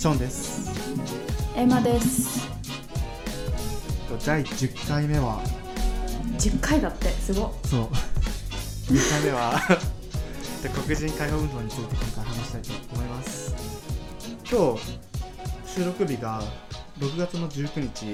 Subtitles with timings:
[0.00, 0.70] ショーンです。
[1.54, 2.48] エマです。
[4.24, 5.42] 第10回目は
[6.38, 7.54] ？10回だってすご。
[7.66, 7.84] そう。
[8.90, 9.60] 2回目は？
[10.86, 13.54] 黒人解放運動について今回話したいと思います。
[14.50, 14.80] 今日
[15.70, 16.42] 収録日が
[16.98, 18.06] 6月の19日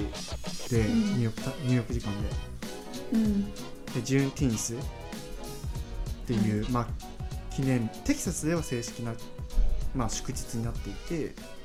[0.71, 1.05] で、うん。
[1.05, 2.29] ニューヨークタニューヨーク時間で。
[3.13, 3.45] うん。
[3.45, 4.77] でジューンティーンスっ
[6.27, 6.87] ていう、まあ
[7.55, 9.15] 記念テキサスでは正式な、
[9.95, 11.56] まあ、祝日になっていて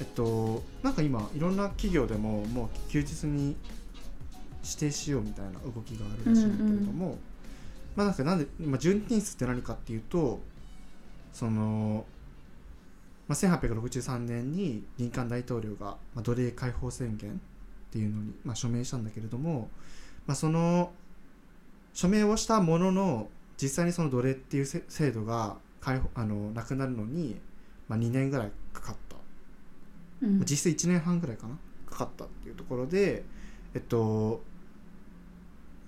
[0.00, 3.56] えっとなんか今いろんな企業でももう休日に
[4.62, 7.18] 指定しようみたいな動きがあるらしいんだけれども、
[7.96, 10.40] まあなんかなんで、まあ、ジューンティーンスって何かっていうと
[11.32, 12.04] その、
[13.28, 17.34] まあ、1863年にリンカーン大統領が、まあ、奴隷解放宣言っ
[17.90, 19.70] ていうのに、まあ、署名したんだけれども、
[20.26, 20.92] まあ、その
[21.94, 23.28] 署名をしたものの
[23.60, 27.40] 実際にその奴隷っていうせ制度が解放あのなくなるのに、
[27.88, 29.07] まあ、2年ぐらいかかった、
[30.22, 30.40] うん。
[30.40, 33.24] 実質1年半ぐらいかなかかったっていうところで
[33.74, 34.42] えっと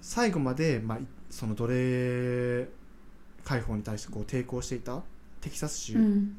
[0.01, 2.69] 最後まで、まあ、いその奴隷
[3.45, 5.03] 解放に対してこう抵抗していた
[5.41, 6.37] テキサス州うん。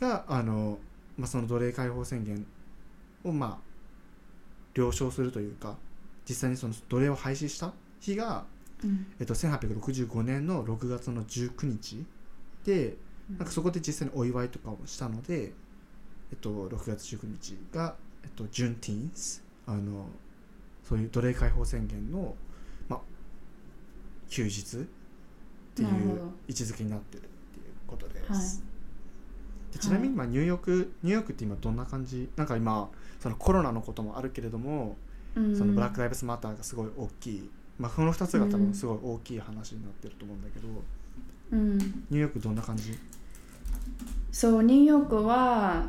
[0.00, 0.78] が、あの
[1.16, 2.46] まあ、その奴隷解放宣言
[3.24, 3.66] をまあ
[4.74, 5.76] 了承するというか
[6.28, 8.44] 実際にその奴隷を廃止した日が、
[8.82, 9.06] うん。
[9.20, 12.04] えっと、1865年の6月の19日
[12.64, 12.96] で
[13.30, 15.52] なんかそこで実際にお祝いとかをしたので、
[16.32, 20.08] えっと、6月19日が、えっと、ジュンティーンスあの
[20.82, 22.34] そういう奴隷解放宣言の、
[22.88, 23.00] まあ、
[24.28, 24.80] 休日っ
[25.74, 25.88] ていう
[26.48, 28.32] 位置づけになってるっていうことです。
[28.32, 28.42] はい。
[29.72, 32.28] でちなみにはいまあニューヨークニューヨークって今どんな感じ？
[32.36, 32.88] なんか今
[33.20, 34.96] そのコロナのこともあるけれども、
[35.34, 35.56] うん。
[35.56, 38.66] そのブラック・ライブスマターがすごい大きい、まあ、この2つが多うん。
[38.66, 40.68] 分すごい大きい話になってると思うんだけど、
[41.52, 41.78] うん。
[41.78, 42.96] ニューヨークどんな感じ？
[44.32, 45.88] そうニューヨークは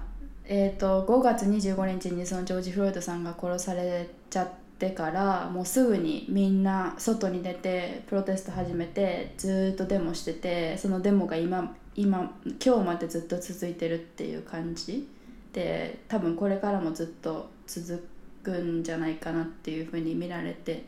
[0.50, 4.50] えっ、と5月25日にそのジョージ・フロイドさんが殺されちゃっ
[4.80, 12.32] てからもうすぐにみんな外に出てプロテスト始めてずっとデモしててそのデモが今今
[12.64, 15.10] 今日までずっと続いてるっていう感じ
[15.52, 18.08] で多分これからもずっと続
[18.42, 20.86] くんじゃないかなっていうふうに見られて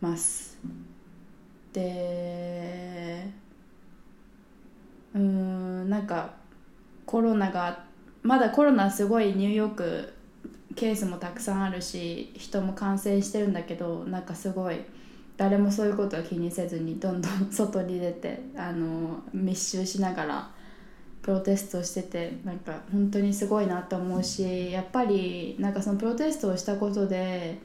[0.00, 0.58] ます。
[1.74, 3.30] で
[5.14, 6.32] うんなんか
[7.04, 7.89] コロナがあって
[8.22, 10.12] まだコロナすごいニューヨーク
[10.76, 14.76] ケースもたくさんあるし人も感染してるんだけどなんかすごい
[15.36, 20.50] 誰もそういうことは気にせずにどんどん外に出てあの密集しながら
[21.22, 27.58] プロテストしててなんか本当にすごいなと思うしやっぱりなんかそのプロテストをしたことで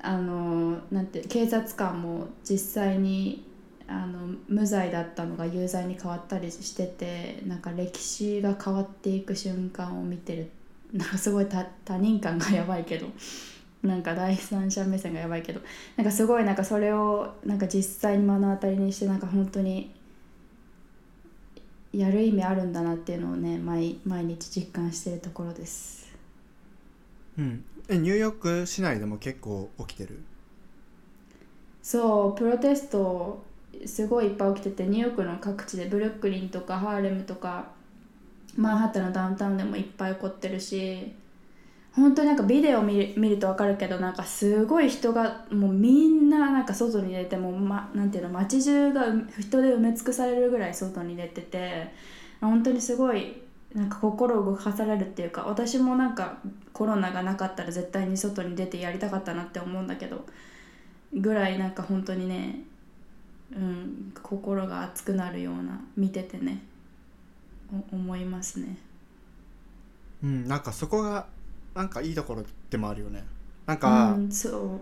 [0.00, 3.49] あのなんて警察官も実際に
[3.92, 10.50] あの無罪だったのが有罪に変わったりしててなんか歴史が変わっていく瞬間を見てる。
[10.92, 13.08] なんかすごい他他人感がやばいけど。
[13.82, 15.60] なんか第三者目線がやばいけど。
[15.96, 19.90] なんかすごいなんかそれをなんか実際に目の当たりにしてなんか本当に
[21.92, 26.08] やる意味あるんだなっていうのをね毎毎日実感してるところです。
[27.36, 30.22] うん、えニューヨーク市内でも結構起きてる？
[31.82, 33.42] そうプロテスト
[33.86, 37.68] すごいいっぱい起きててニューヨークの各地でブルックリンとかハーレムとか
[38.56, 41.12] マンハッタンのダウンタウンでもいっぱい起こってるし
[41.92, 49.04] 本当になんかビデオ見る見ると分かるけどなんかすごい人がもうみんななんか外に出てもう、ま、なんていうの街中が
[49.38, 51.88] 人で埋め尽くされるぐらい外に出てて
[52.40, 53.42] 本当にすごい
[53.74, 56.38] なんか心を動かされるっていうか私もなんか
[56.72, 60.24] コロナがなかったら絶対に外に出てやりたかったなって思うんだけど
[61.12, 62.60] ぐらいなんか本当にね、
[63.52, 66.62] うん、心が熱くなるような見ててね。
[67.92, 68.76] お思いますね。
[70.22, 71.26] うんなんかそこが
[71.74, 73.24] なんかいいところでもあるよね。
[73.66, 74.80] なんか、うん、そう。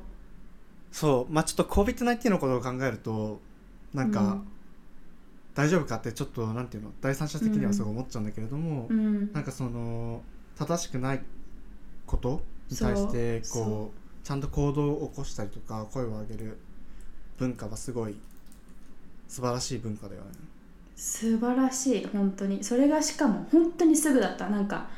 [0.91, 3.41] そうまあちょっと COVID-19 のことを考えると
[3.93, 4.49] なんか、うん。
[5.55, 6.93] 大丈夫かってちょっとなんていうの？
[7.01, 9.33] 第三者的にはすごい思っちゃうんだけれども、うん。
[9.33, 10.23] なんかその
[10.57, 11.23] 正しくない
[12.07, 14.27] ことに対してそうこう。
[14.27, 16.59] ちゃんと行動を起こしたりとか声を上げる
[17.39, 18.17] 文化はすごい
[19.29, 20.29] 素晴らしい文化だよね。
[20.97, 24.89] 素晴らしい本当にそれがしかも本当にすぐだったなんか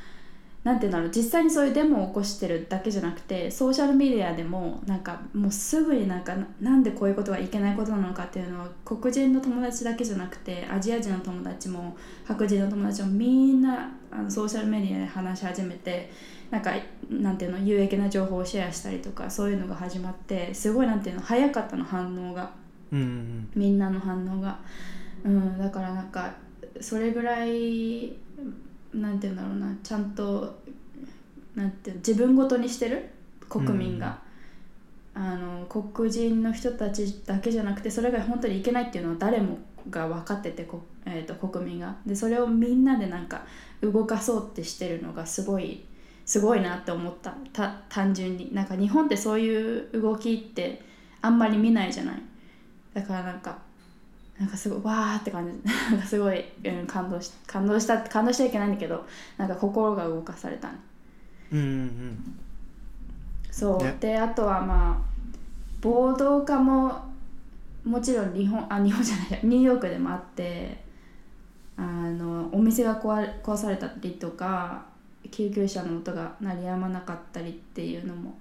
[0.65, 16.11] なんていうんだろう実際にそういうデモを起こしてるだけじゃなくてソーシャルメディアでもなんかもうすぐになんかなんでこういうことがいけないことなのかっていうのは黒人の友達だけじゃなくてアジア人の友達も白人の友達もみんなあのソーシャルメディアで話し始めて
[16.50, 16.73] なんか
[17.11, 22.60] なんていうの有益な情報をシェアしたりとかそういうのが始まってすごいなんていうの早かったの反応が。
[22.92, 24.58] うんうんみんなの反応が、
[25.25, 26.32] うん、だからなんか
[26.81, 28.12] それぐらい
[28.94, 30.60] なんて言うんだろうなちゃんと
[31.54, 33.10] なんて自分ごとにしてる
[33.48, 34.20] 国民が、
[35.14, 39.58] あの黒人の人たちだけじゃなくてそれが本当にいけないっていうのは誰も
[39.90, 41.96] が分かっててこ、えー、と国民が。
[42.06, 43.44] でそれをみんなでなんか
[43.81, 45.84] 動かそうってしてるのがすごい
[46.25, 47.34] すごいなって思った。
[47.52, 48.54] た単純に。
[48.54, 50.82] なんか日本ってそういう動きって
[51.22, 52.22] あんまり見ないじゃない
[52.94, 53.58] だからなんか
[54.38, 55.52] なんかすごいわーって感じ。
[55.90, 59.06] なんかすごい、うん、感動し感動した感動しちゃいけないんだけど
[59.37, 60.75] なんか心が動かされたね
[61.52, 62.38] うんうん。
[63.50, 63.96] そう、ね。
[64.00, 65.10] であとはまあ
[65.81, 67.10] 暴動化も
[67.84, 69.38] もちろん日本あ日本じゃないや。
[69.42, 70.82] ニューヨークでもあって
[71.76, 74.84] あのお店が壊れ壊されたりとか
[75.31, 78.34] 救急車の音が鳴りやまなかったりっていうのも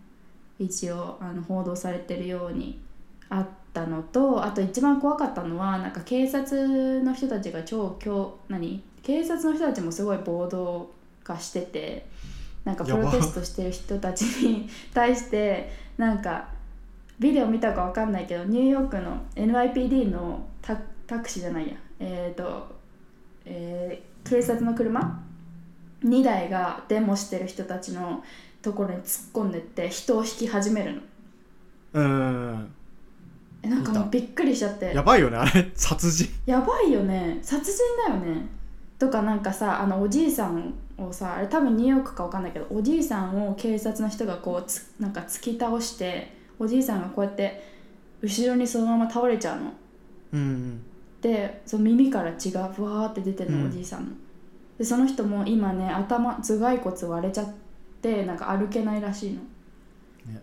[0.57, 2.81] 一応あの報道されてるように
[3.29, 8.83] あったのとあと一番怖かったのはなんか警察の人たちが超今日何？
[9.01, 10.91] 警察の人たちもすごい暴動
[11.23, 12.05] 化してて
[12.65, 16.49] なんかプロテストしてる人たちに 対してなんか
[17.19, 20.75] ビデオ見たかわかんないけどニューヨークの NYPD のタ
[21.07, 21.73] タクシーじゃないや。
[21.99, 22.67] えっ、と、
[23.45, 25.21] えー警察の車
[26.03, 28.23] ？2台がデモしてる人たちの
[28.61, 31.01] ところに突っ込んでって人を引き始めるの。
[31.93, 32.71] うん。
[32.71, 32.78] え
[33.61, 34.93] なんかもうびっくりしちゃって。
[34.93, 35.71] やばいよねあれ。
[35.75, 36.29] 殺人。
[36.45, 37.39] やばいよね。
[37.41, 38.47] 殺人だよね。
[38.97, 47.63] とかなんかさあのおじいさんをさあれ多分ニューヨークかわかんないけどおじいさんを警察の人がこうつなんか突き倒しておじいさんがこうやって
[48.21, 49.73] 後ろにそのまま倒れちゃうの。
[50.33, 50.81] うん
[51.21, 53.67] でその耳から血がブワーって出てるの、うん。
[53.67, 54.11] おじいさんの。
[54.77, 57.53] でその人も今ね頭頭蓋骨割れちゃっ
[58.01, 59.41] てなんか歩けないらしいの、
[60.33, 60.41] ね。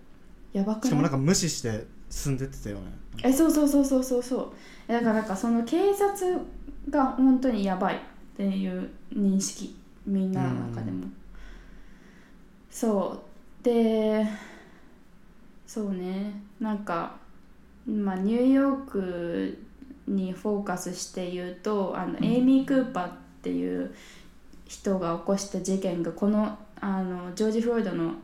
[0.52, 0.88] やばくない？
[0.88, 1.86] しかもなんか無視して
[2.16, 2.82] 進んでってたよね。
[3.22, 4.52] えそうそうそうそうそうそう。
[4.88, 6.40] えだからなんかその警察
[6.88, 7.98] が本当にやばいっ
[8.34, 9.76] ていう認識
[10.06, 11.04] みんなの中でも。
[12.70, 13.22] そ
[13.60, 13.64] う。
[13.64, 14.26] で
[15.66, 16.40] そうね。
[16.58, 17.16] なんか
[17.86, 19.58] まあニューヨーク
[20.08, 23.94] にフォーカスして言うとあの、エイミー・クーパーっていう
[24.64, 28.14] 人が起こした事件がこのあのジョージ・フロイドの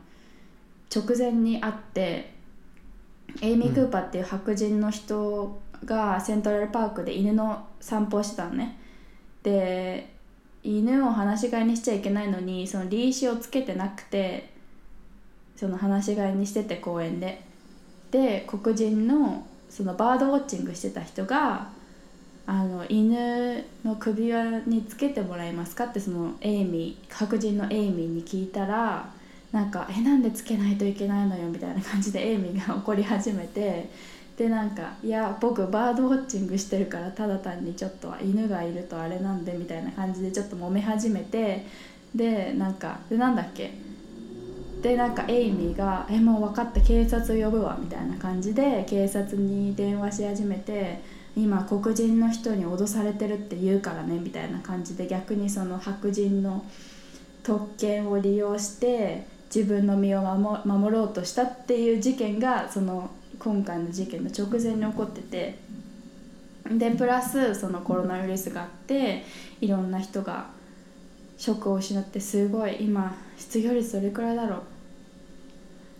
[0.93, 2.33] 直前にあって
[3.41, 8.77] エイミー・クーパーっていう白人の人がセントラルパークで犬の散歩をしてたのね。
[9.41, 10.11] で
[10.63, 14.49] 犬を放し飼いにしちゃいけないのにそのリーシをつけてなくて
[15.57, 17.41] その放し飼いにしてて公園で。
[18.11, 21.69] で黒人のそのバードウォッチングしてた人が
[22.45, 29.09] あの犬の首輪につけてもらえますかってそのエイミー白人のエイミーに聞いたら
[29.53, 33.87] なんか「えなんでつけないといけないのよ」みたいな感じでエイミーが怒り始めて
[34.35, 41.65] でなんか「いや僕バードウォッチングしてるからただ単にちょっと犬がいるとあれなんで」みたいな感じでちょっと揉め始めて
[42.15, 43.75] でなんかでなんだっけ
[44.81, 50.99] でなんかエイミーが「えもう分かった警察呼ぶわ」みたいな感じで警察に電話し始めて
[51.37, 56.65] 「今黒人の人に脅されてるって言うからね」みたいな感じで逆にその白人の
[57.43, 65.59] 特権を利用して自分の身を守ろうとしたっていう事件がその今回の事件の直前に起こってて
[66.69, 69.23] でプラスそのコロナウイルスがあって
[69.61, 70.47] いろんな人が
[71.37, 74.61] 職を失ってすごい今失業率どれくらいだろう。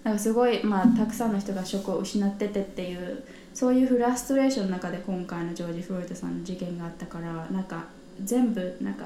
[0.03, 7.86] なんかすごい、まあ、たくさんの人が職を失っててっていうそういうフラストレーションの中で今回のジョージ・フロイドさんの事件があったからなんか
[8.22, 9.05] 全部なんか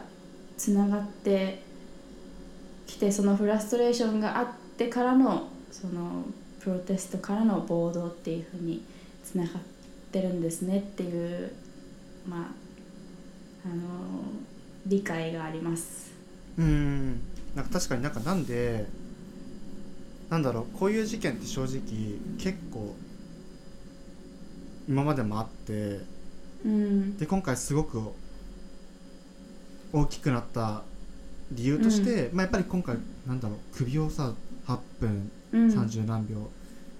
[0.58, 1.62] つながって
[2.88, 6.24] きてそのフラストレーションがあってからのその
[6.62, 8.84] プロテストからの暴動っていうふうに
[9.24, 9.64] つながっ
[10.12, 11.52] てるんですねっていう
[12.28, 12.40] まあ
[13.66, 13.84] あの
[14.86, 16.12] 理解があります。
[16.58, 17.20] うん
[17.56, 18.88] なんか確かになんかなんで
[20.30, 21.82] なんだろうこういう事件って正直
[22.38, 22.96] 結構
[24.88, 26.00] 今までもあって
[26.66, 28.02] うんで今回すごく
[29.94, 30.84] 大きくなった
[31.52, 34.34] 理由として、まあ、やっぱり今回なんだろう首をさ
[34.68, 35.68] 8分うん。
[35.68, 36.50] 30何秒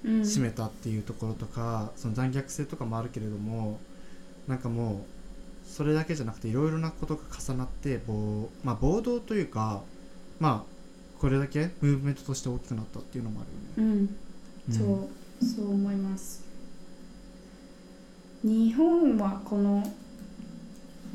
[0.06, 0.22] うん。
[0.22, 3.80] 締めたっていうところとか、その残虐性とかもあるけれども
[4.48, 9.82] なんかもうそれだけじゃなくていろいろなことが重なって暴,、まあ、暴動というか
[10.40, 13.94] まあこれだけムーブメントとして大きくなったっていうのもあるよね。
[14.68, 14.74] うん。
[14.74, 14.84] そ
[15.42, 16.46] うそう思います。
[18.44, 19.84] 日本はこの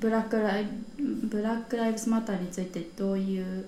[0.02, 0.66] ブラックライ
[0.98, 3.66] ブラック・ライブスマターについてどういう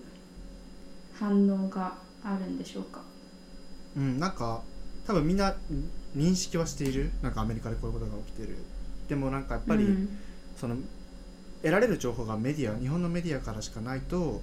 [1.17, 3.03] 反応があるんでしょうか？
[3.97, 4.63] うん、なんか
[5.07, 5.55] 多分みんな
[6.17, 7.13] 認識はしている。
[7.23, 8.57] なんかアメリカでこういうことが起きてる。
[9.09, 10.19] でもなんかやっぱり、うん。
[10.57, 10.75] その
[11.63, 14.43] 得られる情報がメディア日本のメディアからしかないと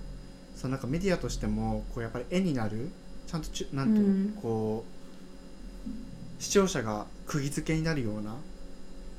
[0.55, 2.89] そのなんかメディアとしてもこうやっぱり絵になる。
[3.27, 4.37] ちゃんとちゅなんていうの、うん。
[4.41, 4.85] こ
[6.39, 8.35] う視聴者が釘付けになるような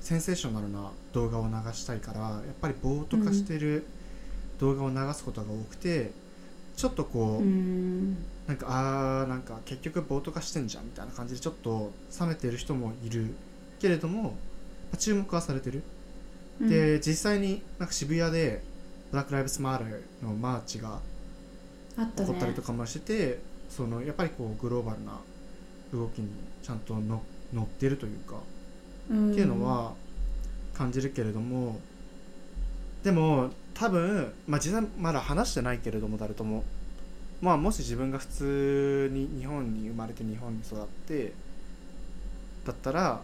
[0.00, 3.84] センセーショナルな動画を流したいからやっぱりぼーっと化してる
[4.58, 6.12] 動画を流すことが多くて
[6.76, 8.16] ちょっとこう、うん。
[8.46, 13.34] なんかあーなんか結局ボート化してんじゃんみたいな感じでちょっと冷めてる人もいる。
[13.78, 14.30] けれどもま
[14.94, 15.82] あ注目はされてる、
[16.60, 16.68] うん。
[16.68, 18.62] で実際になんか渋谷で
[19.10, 21.00] ブラック・ライブスマーターのマーチが
[21.96, 22.26] あったね。
[22.28, 25.20] 起こったりとかもしてて、そのやっぱりこうグローバルな
[25.92, 26.28] 動きに
[26.62, 28.36] ちゃんとの乗ってるというか、
[29.10, 29.32] うん。
[29.32, 29.92] っていうのは
[30.74, 31.80] 感じるけれども
[33.02, 36.64] でも多分、まあ、実際まだ話してないけれども誰とも、
[37.40, 41.32] まあ、もし自分が普通に日本に生まれて日本に育って
[42.64, 43.20] だったら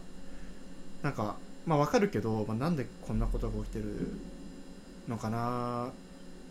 [1.03, 1.37] なんか
[1.67, 3.85] まあわかるけど、まあ、なんでこんなことが起きてる
[5.07, 5.39] のかな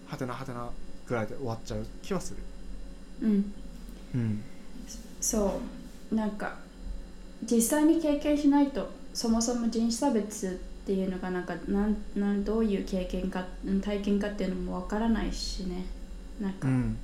[0.08, 0.70] はてなはてな
[1.08, 2.38] ぐらいで終わっちゃう気はする。
[3.24, 3.54] うん。
[4.16, 4.44] うん。
[5.20, 5.60] そ
[6.12, 6.16] う。
[6.16, 6.56] なんか
[7.44, 15.86] 実際に経験しないとそもそも人種差別っていうのがなんかなんなんどういう経験かうん体験かっていうのもわからないしね。
[16.40, 16.98] なんか、うん。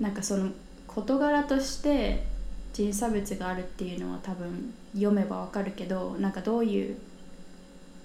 [0.00, 0.50] なんかその
[0.86, 2.24] 事柄として
[2.72, 6.96] 人種差別があるっていうのは多分読めばわかるけどなんかどういう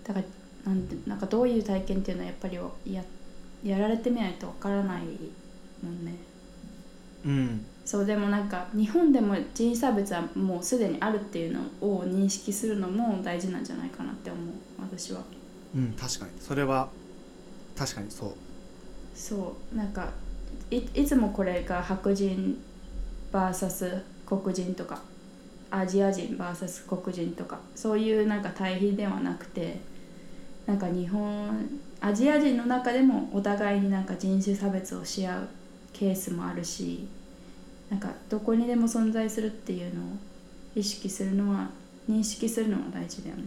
[0.04, 2.58] だからなんてなんかどういう体験っていうのはやっぱり
[2.94, 3.04] や
[3.64, 5.04] やられてみないとわからない
[5.84, 6.16] もんね。
[7.26, 14.44] うんそうでもなんか日本でも人種差別はもうすでにあるっていうのを認識するのも大事なんじゃないかなって思う
[14.82, 15.22] 私は。
[15.74, 16.32] うん確かに。
[16.42, 16.90] それは
[17.78, 18.32] 確かにそう。
[19.16, 20.10] そうなんか
[20.70, 22.62] いいつもこれが白人
[23.32, 25.02] VS 黒人とか
[25.72, 29.80] アジア人 VS 黒人とかそういうなんか対比ではなくて
[30.66, 31.70] なんか日本
[32.02, 35.48] アジア人の中でもお互いになんか人種差別をし合う
[35.94, 37.08] ケースもあるし
[37.90, 40.06] なんかどこにでも存在するっていうのを
[40.76, 41.70] 意識するのは
[42.10, 43.44] 認識するのは大事だよね。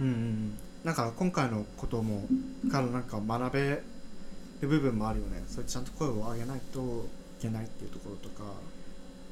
[0.00, 0.58] うんうんうん。
[0.82, 2.26] なんか今回のことも
[2.70, 3.82] からなんか学べ
[4.60, 5.42] る部分もあるよね。
[5.46, 7.06] それちゃんと声を上げないと
[7.40, 8.44] いけないっていうところとか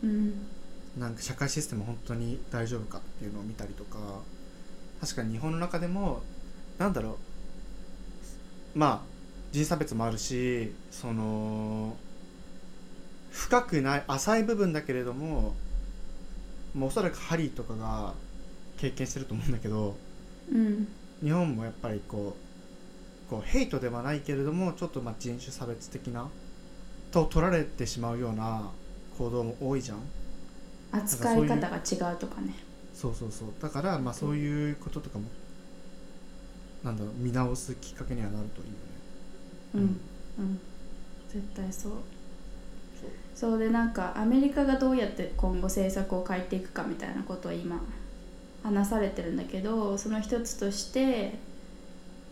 [0.02, 0.46] うん。
[0.98, 3.98] なんか社会システム本当に大丈夫かっていうのを見たりとか
[5.00, 6.22] 確かに日本の中でも
[6.78, 7.18] なんだろ
[8.74, 8.78] う。
[8.78, 9.12] まあ
[9.52, 11.96] 人種差別もあるしその
[13.32, 15.54] 深くない浅い部分だけれども
[16.74, 18.14] もうおそらくハリーとかが
[18.78, 19.96] 経験してると思うんだけど
[20.50, 20.88] うん。
[21.22, 22.36] 日本もやっぱりこ
[23.28, 26.28] うこうヘイトではないけれどもちょっとまあ人種差別的な
[27.10, 28.70] と取られてしまうような
[29.16, 29.98] 行動も多いじゃん。
[30.90, 32.54] 扱い方が違うとかね。
[32.94, 33.48] そうそうそう。
[33.60, 35.24] だからまあそういうこととかも
[36.82, 38.80] なんだろう見直すきっかけにはなるといいよね。
[39.74, 39.80] うん、
[40.44, 40.60] うん、
[41.28, 41.92] 絶対そう
[43.34, 47.80] そうでなんかアメリカがどうやって今後政策を変えていくかみたいなことを今
[48.62, 51.34] 話されてるんだけどその一つとして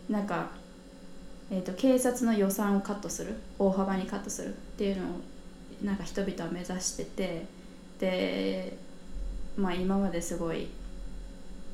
[0.09, 0.49] なんか、
[1.49, 5.07] えー、と警察の予算をカットする大幅にカットするっていうのを
[5.83, 7.45] なんか人々は目指してて
[7.99, 8.77] で
[9.57, 10.67] まあ今まですごい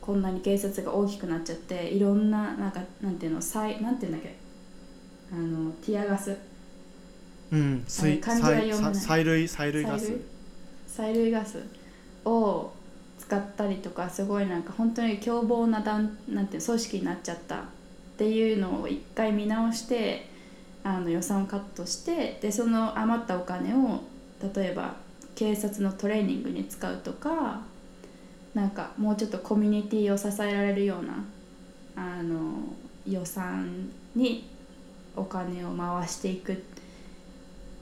[0.01, 3.39] こんなに警察が大きくなっちゃっていろんななんかなんていうの
[3.81, 4.35] なんていうんだっけ
[5.31, 6.37] あのティアガス
[7.51, 7.83] うん。
[7.87, 8.93] 水漢字は読めない。
[8.93, 10.13] 催涙催涙ガス
[10.87, 11.63] 催涙ガス
[12.25, 12.71] を
[13.19, 17.59] 使ったりとかすごいなんか本当に凶暴な団なんて組織になっちゃったっ
[18.17, 20.27] ていうのを一回見直して
[20.83, 24.01] あの予算をカットしてでその余ったお金を
[24.55, 24.95] 例えば
[25.35, 27.61] 警察のトレーニングに使うとか
[28.53, 31.25] なんかもうちょっとコミュニティを支えられるような
[31.95, 32.59] あの
[33.07, 34.49] 予算に
[35.15, 36.76] お金を回していくって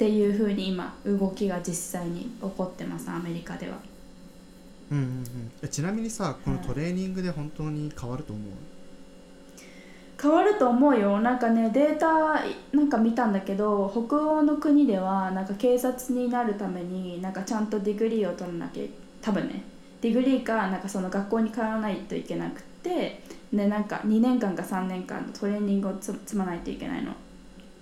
[0.10, 3.78] いうふうに今動きが実際に起こってますアメリカでは。
[4.92, 8.46] うんうんうんえちなみにさこのトレーニングで本当に変わると思う、
[10.22, 18.84] 変わると思うよなんかねデータなんか見たんだけど北欧の国ではなんか警察になるためになんかちゃんと degree を取らなきゃ
[19.22, 19.64] 多分ね
[20.02, 23.22] degree かなんかその学校に通わないといけなくて
[23.52, 27.14] でなんか2年間か3年間のトレーニングをつ積まないといけないの。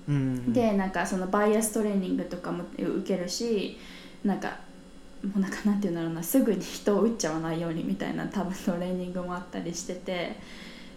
[0.07, 3.77] でなんかそのバイアストレーニングとかも受けるし
[4.24, 4.57] なんか
[5.24, 10.36] もうなんかなんていうんだろうなすぐに人を撃っちゃわないようにみたいな多分トレーニングもあったりしてて。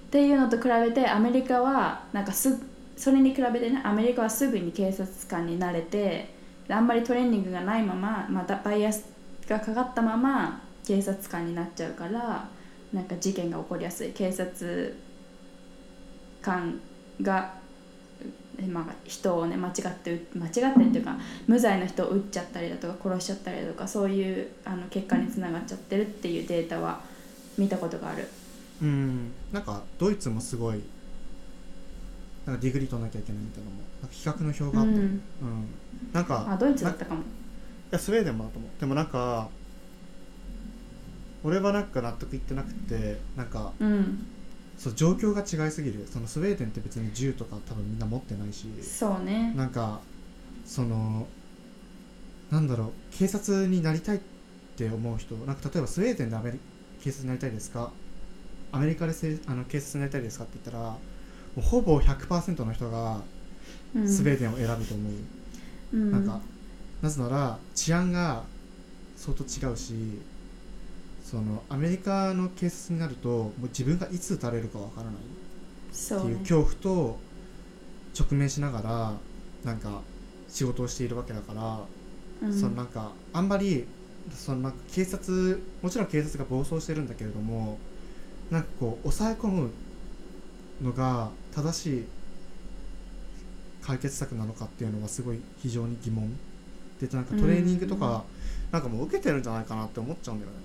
[0.06, 2.58] っていうのと比べてアメリカはなんかす
[2.96, 6.32] それに比べてねアメリカはすぐに警察官になれて
[6.68, 9.04] あんまりトレーニングがないまままたバイアス
[9.48, 12.48] がかかったまま警察官になっちゃうから
[12.92, 14.12] なんか事件が起こりやすい。
[14.12, 14.94] 警察
[16.40, 16.80] 官
[17.20, 17.54] が
[18.62, 27.00] まあ、人をね間違って間違ってっていうか無罪の人を撃っちゃったりだとか殺しちゃったりだとかそういうあの結果につながっちゃってるっていうデータは
[27.58, 28.28] 見たことがある。
[28.82, 29.32] うん。
[29.52, 30.80] なんかドイツもすごい
[32.46, 35.06] なんかディグリ取らなきゃいけないみたいなのもなんか比較の表があって、ううん。
[35.06, 35.20] ん
[36.12, 37.20] なんかあドイツだったかも。
[37.20, 37.24] い
[37.90, 38.70] やスウェーデンもだと思う。
[38.80, 39.48] でもなんか
[41.44, 44.26] 俺はなんか納得いってなくてなんかうん
[44.78, 46.06] そう状況が違いすぎる。
[46.10, 48.66] そのスウェーデンって別に銃とか多分みんな持ってないし。
[48.82, 49.52] そうね。
[49.56, 50.00] なんか
[50.64, 51.26] その
[52.50, 54.20] なんだろう警察になりたいっ
[54.76, 55.34] て思う人。
[55.36, 56.58] なんか例えばスウェーデンでアメリ
[57.02, 57.90] 警察になりたいですか？
[58.72, 60.98] アメリカでせあの警察になりたいですかって言ったらも
[61.58, 63.20] うほぼ100%の人が
[63.94, 64.08] うん。
[64.08, 66.12] スウェーデンを選ぶと思う、うん。
[66.12, 66.40] なんか
[67.00, 68.42] なぜなら治安が
[69.16, 69.94] 相当違うし
[71.28, 75.14] そのアメリカの警察になるともう自分がいつ撃たれるかわからない。
[75.14, 77.18] っていう恐怖と
[78.16, 79.14] 直面しながら
[79.64, 80.02] なんか
[80.48, 82.60] 仕事をしているわけだから、うん。
[82.60, 83.86] そのなんかあんまり
[84.32, 87.78] そのなんか警察もちろん警察が暴走してるんだけれども
[88.52, 89.70] なんかこう抑え込む
[90.80, 92.04] のが正しい
[93.82, 96.30] 解決策なのかっていうのはすごい非常に疑問。
[97.00, 98.24] でなんかトレーニングとか、
[98.72, 100.56] なんかもう受けてるんじゃないかなって思っちゃうんだよね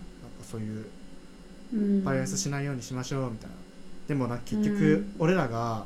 [0.51, 0.85] そういう
[1.73, 2.03] うん。
[2.03, 3.55] バイアスしないようにしましょうみたいな。
[4.07, 5.15] でもな結局うん。
[5.19, 5.85] 俺らが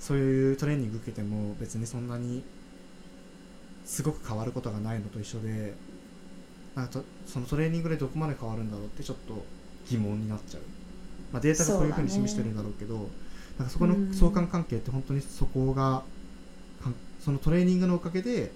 [0.00, 2.42] そういうトレーニング受けても別にそんなに
[3.84, 5.74] すごく変わることがないのと一緒で
[6.74, 9.44] なんかとそのトレーニングでどこまで変わるんだろうってちょっと
[9.88, 10.62] 疑問になっちゃう、
[11.32, 13.08] まあ、データがそういうふうに示してるんだろうけど
[13.58, 16.02] なんかそこのうん相関関係って本当にそこが
[17.20, 18.50] そのトレーニングのおかげで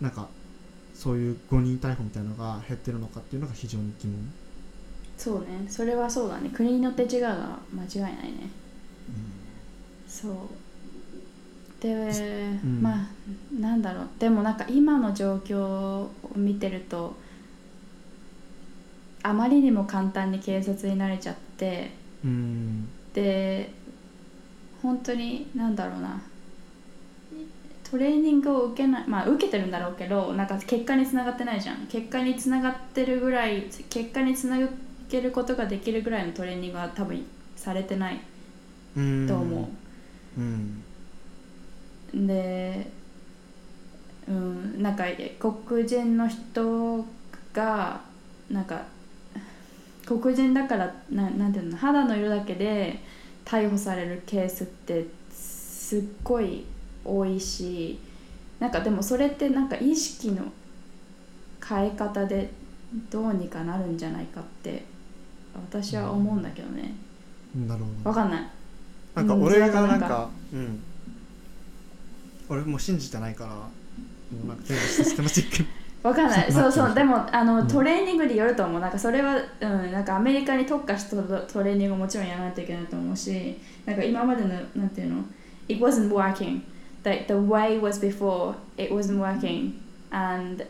[0.00, 0.28] なんか
[0.94, 4.32] そういう誤認逮捕みたいなのが減ってるのかっていうのが非常に疑問。
[5.16, 5.66] そうね。
[5.68, 6.50] それはそうだね。
[6.52, 8.50] 国によって違うのは間違いないね。
[10.06, 10.34] そう。
[11.82, 12.82] で、ん。
[12.82, 13.08] まあ
[13.58, 14.08] なんだろう。
[14.18, 17.16] でもなんか今の状況を見てると
[19.22, 21.92] あまりにも簡単に警察になれちゃって
[22.24, 22.88] うん。
[23.14, 23.72] で
[24.82, 26.20] 本当になんだろうな
[27.92, 31.86] トレーニングを受けないまあ受けてるんだろうけどなんか結果につながってないじゃん。
[31.88, 34.56] 結果につながってるぐらい結果につな
[35.10, 37.22] げることができるぐらいのトレーニングは多分
[37.54, 38.18] されてない。
[38.96, 39.28] うん。
[39.28, 39.68] と思
[40.38, 40.40] う。
[40.40, 40.82] ん。
[42.14, 42.90] う、で
[44.26, 45.04] うんなんか
[45.38, 47.04] 黒人の人
[47.52, 48.00] が
[48.50, 48.84] なんか
[50.06, 53.00] 黒人だからななんていうの肌の色だけで
[53.44, 56.64] 逮捕されるケースってすっごい
[57.04, 57.98] 多いし
[58.60, 60.44] なんかでもそれってなんか意識の
[61.66, 62.50] 変え方で
[63.10, 64.84] どうにかなるんじゃないかって
[65.54, 66.94] 私は思うんだけどね。
[67.66, 68.10] なるほど。
[68.10, 68.50] わかんない。
[69.14, 70.28] なんかうん俺がなんか。
[70.52, 70.82] うん。
[72.48, 73.66] 俺もう信じてないからも
[74.44, 75.68] うなんか全部システマチックに
[76.02, 76.52] わかんない。
[76.52, 77.68] そうそうでもあの、うん。
[77.68, 78.80] トレーニングによると思う。
[78.80, 85.24] なんかそれは、うん、なんかアメリカに特化したトトレーニングももちろんやらないといけないと思うしなんか今までのなんていうの
[85.68, 86.62] ？It wasn't working
[87.05, 89.79] like the way was before it wasn't working
[90.11, 90.65] and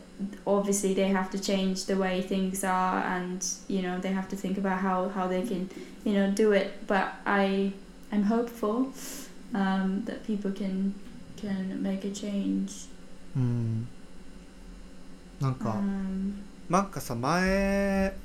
[0.46, 4.36] obviously they have to change the way things are and you know they have to
[4.36, 5.70] think about how, how they can
[6.04, 7.74] you know do it but I
[8.12, 8.94] I'm hopeful
[9.54, 10.96] um, that people can
[11.38, 12.88] can make a change
[13.36, 13.88] うん
[15.40, 16.34] なんか、 um,
[16.70, 18.16] なんかさ前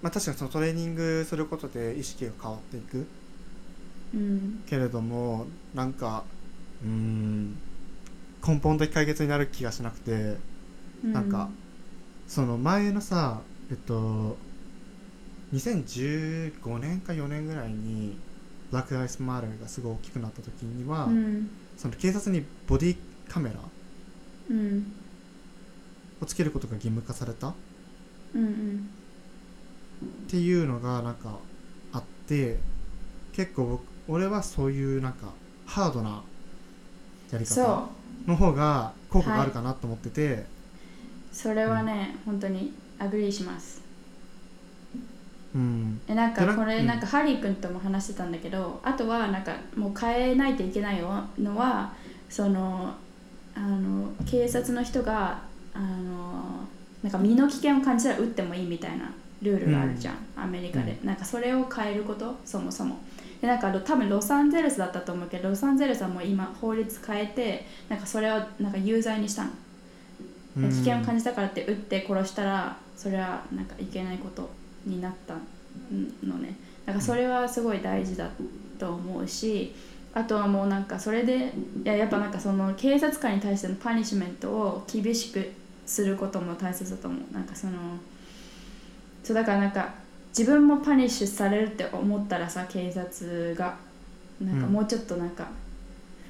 [0.00, 3.06] まあ確かにそのトレーニングすることで意識が変わっていく
[4.14, 6.22] うんけれどもなんか
[6.83, 7.55] うーん。
[8.45, 10.37] 根本的解決になる気がしなくて
[11.03, 11.49] なんか
[12.27, 14.35] その前のさえっと
[15.53, 18.17] 2015年か4年ぐらいに
[18.71, 21.49] ブラック・アイス・マールがすごい大きくなった時には、うん。
[21.77, 23.55] その警察にボディカメラ
[24.49, 24.93] うん。
[26.21, 27.53] をつけることが義務化されたっ
[28.33, 28.89] うんうん。
[30.27, 31.37] ていうのがなんか
[31.91, 32.59] あって
[33.33, 35.33] 結構僕俺はそういうなんか
[35.65, 36.23] ハードな
[37.31, 37.89] やりそう方
[38.27, 40.45] の方が効果があるかなと思ってて、
[41.31, 43.81] それはね、本当に agree します。
[45.55, 45.99] うん。
[46.07, 51.93] えなんかこれなんかハリー君とも話してたんだけど、あとはなんかもう変えないといけないのは
[52.29, 52.93] その
[53.55, 55.41] あの警察の人が
[55.73, 56.67] あの
[57.03, 62.99] なんか身の危険を感じたら撃ってもいいみたいなルールがあるじゃん、アメリカで、なんかそれを変えることそもそも
[63.41, 69.49] でなんか多分ロサンゼルスだったと思うけどロサンゼルスはもう今法律変えてなんかそれをなんか有罪にしたの。
[70.57, 70.69] うん。
[70.69, 74.49] 危険を感じたからって撃って殺したらそれはなんかいけないこと
[74.85, 75.33] になった
[76.23, 76.55] のね。
[76.85, 78.29] だからそれはすごい大事だ
[78.77, 79.73] と思うし
[80.13, 85.51] あとはもうなんかそれでいややっぱなんかその警察官に対してのパニッシュメントを厳しく
[85.85, 87.33] することも大切だと思う。
[87.33, 87.73] なんかその
[89.23, 90.00] そうだからなんか
[90.37, 93.77] 自分もパニッシュされるって思ったらさ警察が
[94.41, 94.73] なんかうん。
[94.73, 95.47] もうちょっとなんか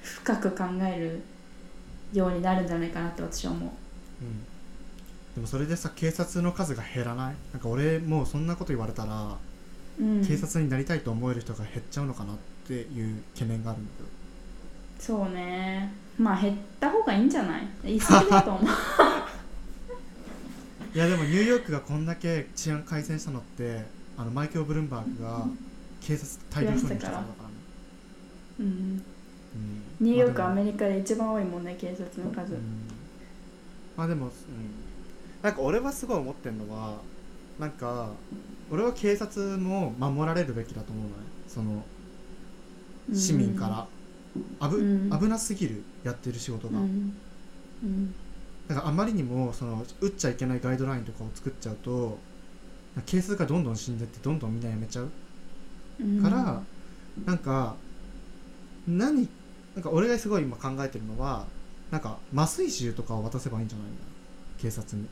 [0.01, 1.21] 深く考える
[2.17, 3.69] ようになるんじゃないかなって私は思う。
[4.21, 4.43] うん。
[5.35, 7.35] でもそれでさ警察の数が減らない？
[7.53, 9.37] なんか俺もうそんなこと言われたら、
[9.99, 10.25] うん。
[10.25, 12.35] 警察になりたいと思える人が減っちゃうのかなっ
[12.67, 14.09] ていう懸念があるんだけど
[14.99, 15.93] そうね。
[16.17, 17.67] まあ減った方がいいんじゃない？
[17.83, 18.63] 言い過ぎだと思う
[20.93, 23.85] いやでもニューヨークがこんだけ治安改善したのって
[24.17, 25.45] あのマイケル・ブルンバーグが
[26.01, 27.47] 警察大量承認したからだから。
[27.47, 27.55] ね、
[28.59, 28.65] うん。
[28.65, 29.03] うん。
[30.01, 32.55] ニューヨークまあアメリカで一番多いもんね警察の数。
[32.55, 32.61] うん。
[33.95, 34.31] まあでも、うん、
[35.41, 36.97] なんか俺はすごい思ってるのは
[37.57, 38.09] なんか
[38.69, 41.13] 俺は警察も守られるべきだと思うのね。
[41.47, 41.85] その
[43.13, 43.87] 市民か
[44.59, 45.09] ら、うん。
[45.09, 47.15] 危なすぎるやってる仕事が、うん。
[47.83, 48.15] うん
[48.67, 52.17] だからあまりにもその打っちゃいけないガイドラインとかを作っちゃうと
[53.05, 55.09] ケースがどんどん死んでってどんどんみんなやめちゃう。
[56.01, 56.21] うん。
[56.21, 56.61] から、
[57.25, 57.75] なんか
[58.87, 59.27] 何
[59.75, 61.45] なんか俺がすごい今考えてるのは
[61.89, 64.03] なんか麻酔銃とかを渡せばいいんじゃないんだ
[64.61, 65.07] 警察に。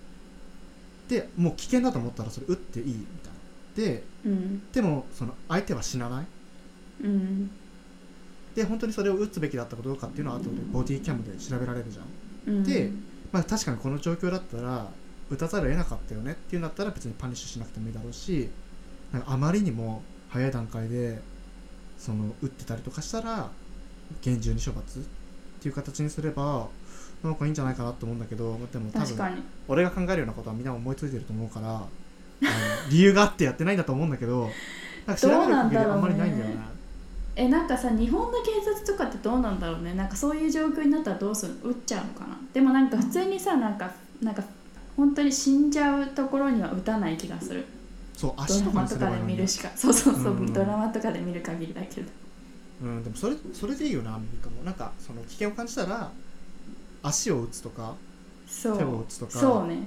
[1.07, 3.93] でもう危険だと思ったらそれ撃っていいみたいな。
[3.93, 4.71] でうん。
[4.71, 6.25] でもその相手は死なない。
[7.03, 7.51] うん。
[8.55, 12.01] で本当にそれを撃つべきだったかどうかっていうのは後でボディキャムで調べられるじゃ
[12.51, 12.63] ん。
[12.63, 12.91] で
[13.31, 14.87] まあ確かにこの状況だったら
[15.29, 18.49] 打たざるを得なかったよねっていうんだったら別にパニッシュしなくてもいいだろうし
[19.11, 21.19] なんかあまりにも早い段階で
[21.97, 23.49] その打ってたりとかしたら
[24.21, 25.01] 厳重に処罰っ
[25.61, 26.67] ていう形にすれば
[27.23, 31.87] なんかいいんじゃないかなと思うんだけどでも多分俺が考えるようなことはみんな思いついてると思うからあの
[32.89, 34.49] 理由があってやってないんだと思うんだけど
[35.05, 36.78] なんか調べる限りあんまりないんだよね
[37.39, 39.93] えなんかさ日本の警察とかってどうなんだろうね。
[39.93, 42.37] なんかそういう状況になったらどうするの撃っちゃうのかな。
[42.53, 43.89] でもなんか普通にさなんか
[44.21, 44.43] なんか
[44.97, 47.65] 本当に死んじゃうところには撃たない気がする。
[48.13, 49.69] そうド足とかにラマとかで見るしか。
[49.73, 52.11] そうそうそう、うんドラマとかで見る限りだけど。
[52.81, 54.61] うん、でもそれそれでいいよなアメリカも。
[54.63, 56.11] なんかその危険を感じたら
[57.01, 57.95] 足を打つとか
[58.45, 58.77] そう。
[58.77, 59.31] 手を打つとか。
[59.31, 59.77] そうね。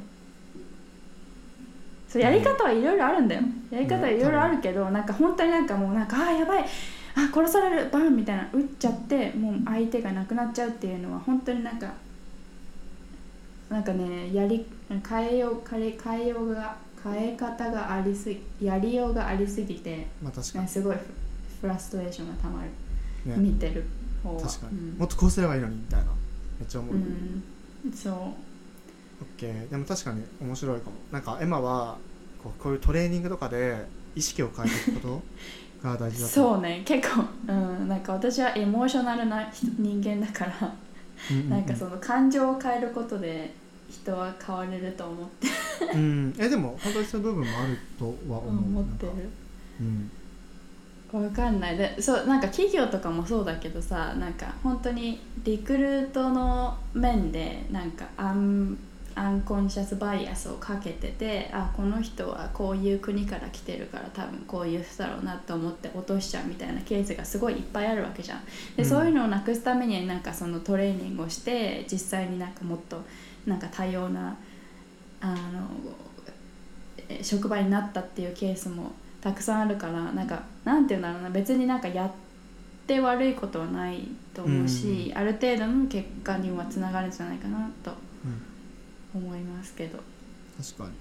[2.08, 3.42] そうやり方はいろいろあるんだよ。
[3.70, 6.64] やり方はいろいろあるけど、なんか本当になんかもうなんかあーやばい
[7.14, 11.92] あ殺されるバンみたいな撃っちゃってもう相手がなくなっちゃうっていうのは本当になんか
[13.68, 14.66] なんかねやり
[15.08, 21.02] 変えよう変え変えようが変え方がありすぎやりようがありすぎて、まあ確かね、すごいフ
[21.62, 22.68] フラストレーションがたまる、
[23.24, 23.84] に、ね、見てる
[24.22, 24.42] 方は。
[24.42, 24.98] 確かに、うん。
[24.98, 26.06] もっとこうすればいいのにみたいな
[26.60, 29.24] めっちゃ思う、うオッん、そう。
[29.36, 29.68] ケー。
[29.70, 30.96] でも確かに面白いかも。
[31.10, 31.96] なんかエマは
[32.42, 35.22] こうこういうトレーニングとかで意識を変えていくこと？
[35.82, 36.32] が大事だと。
[36.32, 40.74] そうね結構、うん、なんか私はエモーショナルな人人間だから、
[41.48, 43.54] なんかその感情を変えることで
[43.90, 45.48] 人は変われると思って。
[45.94, 48.50] うんえでも本当にそういう部分もあるとは思う。
[48.50, 49.12] 思ってる。
[49.80, 50.10] うん。
[51.12, 51.76] わかんない。
[51.76, 58.78] でそうなんか企業とかもそうだけどさなんか本当にリクルートの面でなんかアン
[59.14, 68.44] アンコンシャスバイアスをかけててあこの人はこういう国から来てるから多分こういう人だろうなと思って落としちゃうみたいなケースがすごいいっぱいあるわけじゃん。
[68.76, 68.88] で、うん。
[68.88, 73.02] そういうのをなくすためになんかそのトレーニングをして実際になんかもっと
[73.46, 74.36] なんか多様な
[75.20, 75.36] あの
[77.08, 81.30] え職場になったっていうケースもたくさんあるからなんかなんていうんだろうな。
[81.30, 82.10] 別になんかやっ
[82.86, 88.11] て悪いことはないと思うし、ある程度の結果にはつながるんじゃないかなとうん
[89.14, 89.98] 思いますけど。
[90.60, 90.92] 確かに。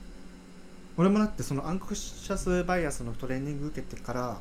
[0.97, 4.39] 俺もだってそのアンコシャスバイアスのトレーニング受けてから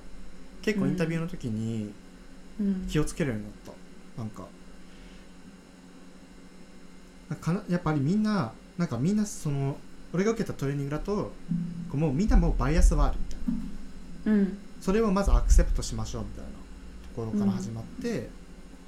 [0.62, 1.92] 結構インタビューの時に
[2.60, 2.86] うん。
[2.88, 4.46] 気をつけるようになった、なんか。
[7.30, 9.76] なんかなやっぱりみんななんかみんなその
[10.12, 11.32] 俺が受けたトレーニングだとこ
[11.94, 14.40] うもうみんなもうバイアスはあるみたいな。
[14.40, 14.58] うん。
[14.80, 16.56] それをまずアクセプトしましょうみたいなと
[17.14, 18.30] ころから始まって、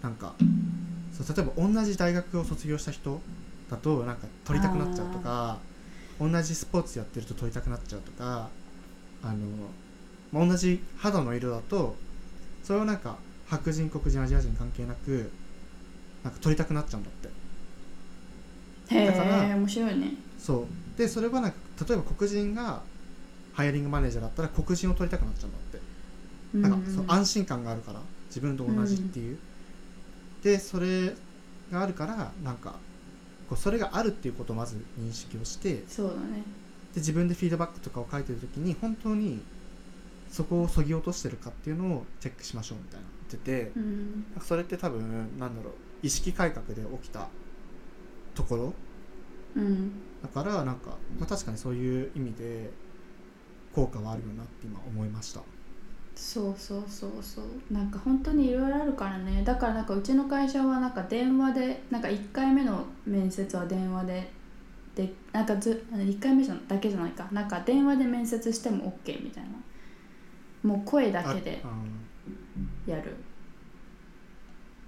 [0.02, 0.34] なんか
[1.12, 3.20] そう例えば同じ大学を卒業した人
[3.72, 5.58] だとなんか取りたくなっちゃうとか
[6.20, 8.48] 同じスポーツやってると取りたくなっちゃうとか
[9.22, 9.34] あの、
[10.30, 11.96] まあ、同じ肌の色だと
[12.62, 13.16] それをなんか
[13.48, 15.30] 白人黒人アジア人関係なく
[16.22, 17.12] なんか取りたくなっちゃうんだっ
[18.88, 18.94] て。
[18.94, 20.14] へだからえ面白いね。
[20.38, 20.98] そう。
[20.98, 21.56] でそれはなんか
[21.88, 22.82] 例えば黒人が
[23.54, 25.92] ハイアリングマネージャーだったら黒人を取りたくなっちゃうんだって。
[26.58, 29.38] なんかそう安心感があるから自分と同じっていう、
[30.42, 31.14] でそれ
[31.72, 32.74] があるからなんか
[33.52, 36.42] こうそれがあるっていうことをまず認識をしてでそうだね。
[36.96, 39.42] 自分でフィードバックとかを書いてる時に本当に
[40.30, 47.28] そこをそぎ落としてるかっていうのをチェックしましょうみたいな言っててうんそれって多分なんだろう意識改革で起きた
[48.34, 48.74] ところ
[49.56, 52.70] うんだからなんか、まあ、確かにそういう意味で
[53.74, 55.42] 効果はあるよなって今思いました
[56.14, 57.72] そうそうそうそう。
[57.72, 59.42] なんか本当にいろいろあるからね。
[59.44, 64.30] だからなんかうちの会社はなんか電話でなんか1回目の面接は電話で
[64.94, 67.26] でなんかず1回目じゃだけじゃないか。
[67.32, 69.50] なんか電話で面接しても OK みたいな。
[70.62, 71.62] もう声だけで
[72.86, 73.16] やる。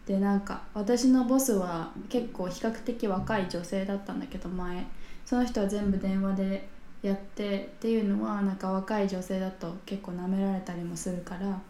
[0.06, 4.86] でなんか私のボスは結構比較的若い女性だったんだけど前。
[5.24, 6.68] その人は全部電話で
[7.06, 11.60] やってっていうのはなんか若い女性だと結構舐められたりもするから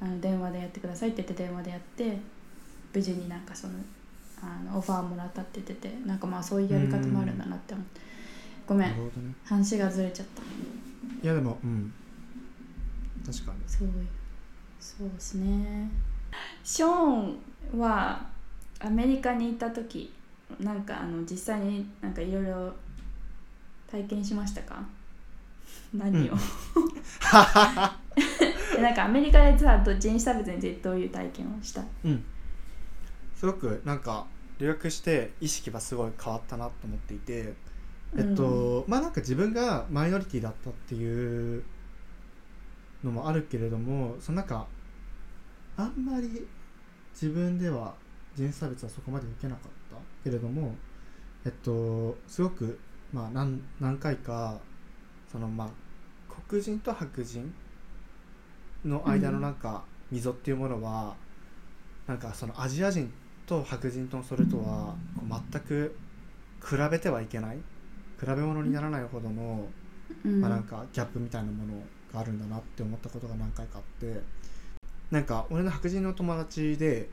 [0.00, 2.18] あの電話でやってくださいって言って電話でやって
[2.92, 3.74] 無事になんかその
[4.42, 8.00] あのオファーもらったって言っててなんかまあそういうやり方もあるんだなって思って
[8.66, 9.34] ごーめなんね。
[9.44, 10.42] 話がずれちゃった。
[10.42, 11.92] いやでもうん。
[13.24, 13.58] 確かに。
[13.66, 13.88] そう
[14.80, 15.90] そうですね。
[16.64, 18.26] ショーンは
[18.80, 20.12] アメリカに行った時
[20.58, 22.72] なんかあの実際になんかいろいろ
[23.90, 24.82] 体験しましたか？
[25.94, 26.34] 何を、
[28.76, 31.82] でなんかアメリカでさ人種差別についてどういう体験をした？
[32.04, 32.24] うん。
[33.34, 34.26] すごくなんか
[34.58, 37.54] 留学して意識はすごい変わったなと思っていて
[38.16, 41.62] えっと、まあなんか自分がマイノリティだったっていう
[43.04, 44.66] のもあるけれどもそのなんか
[45.76, 46.46] あんまり
[47.14, 47.94] 自分では
[48.34, 50.74] 人種差別はそこまで受けなかったけれども
[51.44, 52.78] えっとすごく
[53.12, 54.58] まあ何何回か
[55.30, 55.68] そのまあ
[56.48, 57.52] 黒人と白人
[58.84, 61.14] の間のなんか溝っていうものは、
[62.06, 63.12] なんかそのアジア人
[63.46, 65.96] と白人とそれとはこう全く
[66.64, 67.58] 比べてはいけない
[68.18, 69.66] 比べ物にならないほどの、
[70.24, 70.40] うん。
[70.40, 71.74] まあ、なんかギャップみたいなもの
[72.12, 74.20] があるんだなって思ったことが何回かあって
[75.10, 77.08] なんか俺の白人の友達で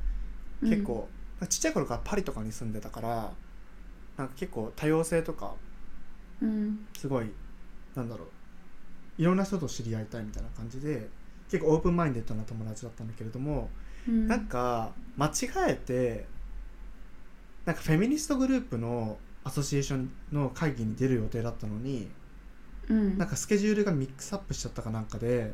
[0.61, 1.07] 結構、
[1.49, 3.31] ちっちゃい頃からパリとかに住んでたから
[4.17, 5.53] なんか結構多様性とか
[6.41, 6.85] うん。
[6.97, 7.31] すごい
[7.95, 9.21] なんだろう。
[9.21, 11.09] いろんな人と知り合いたいみたいな感じで
[11.49, 13.69] 結構 open-minded な友達だったんだけれども、
[14.07, 14.27] うん。
[14.27, 15.31] なんか間違
[15.69, 16.25] えて
[17.65, 22.09] なんか feminist group の association の会議に出る予定だったのに
[22.89, 23.17] うん。
[23.17, 25.53] なんかスケジュールが mix up しちゃったかなんかで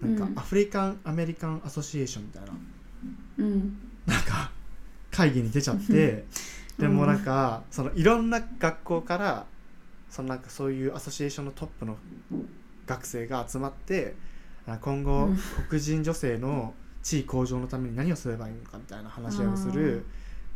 [0.00, 2.48] なんか African American association みたいな
[3.38, 3.78] うん。
[4.06, 4.50] なんか
[5.10, 6.24] 会議に出ちゃって
[6.78, 9.46] でもなんかそのいろんな学校から
[10.10, 11.96] そのなんかそういう association のトップの
[12.86, 14.14] 学生が集まって
[14.66, 15.38] あ今後うん。
[15.68, 20.04] 黒人女性の地位向上のために何をすればいいのかみたいな話し合いをする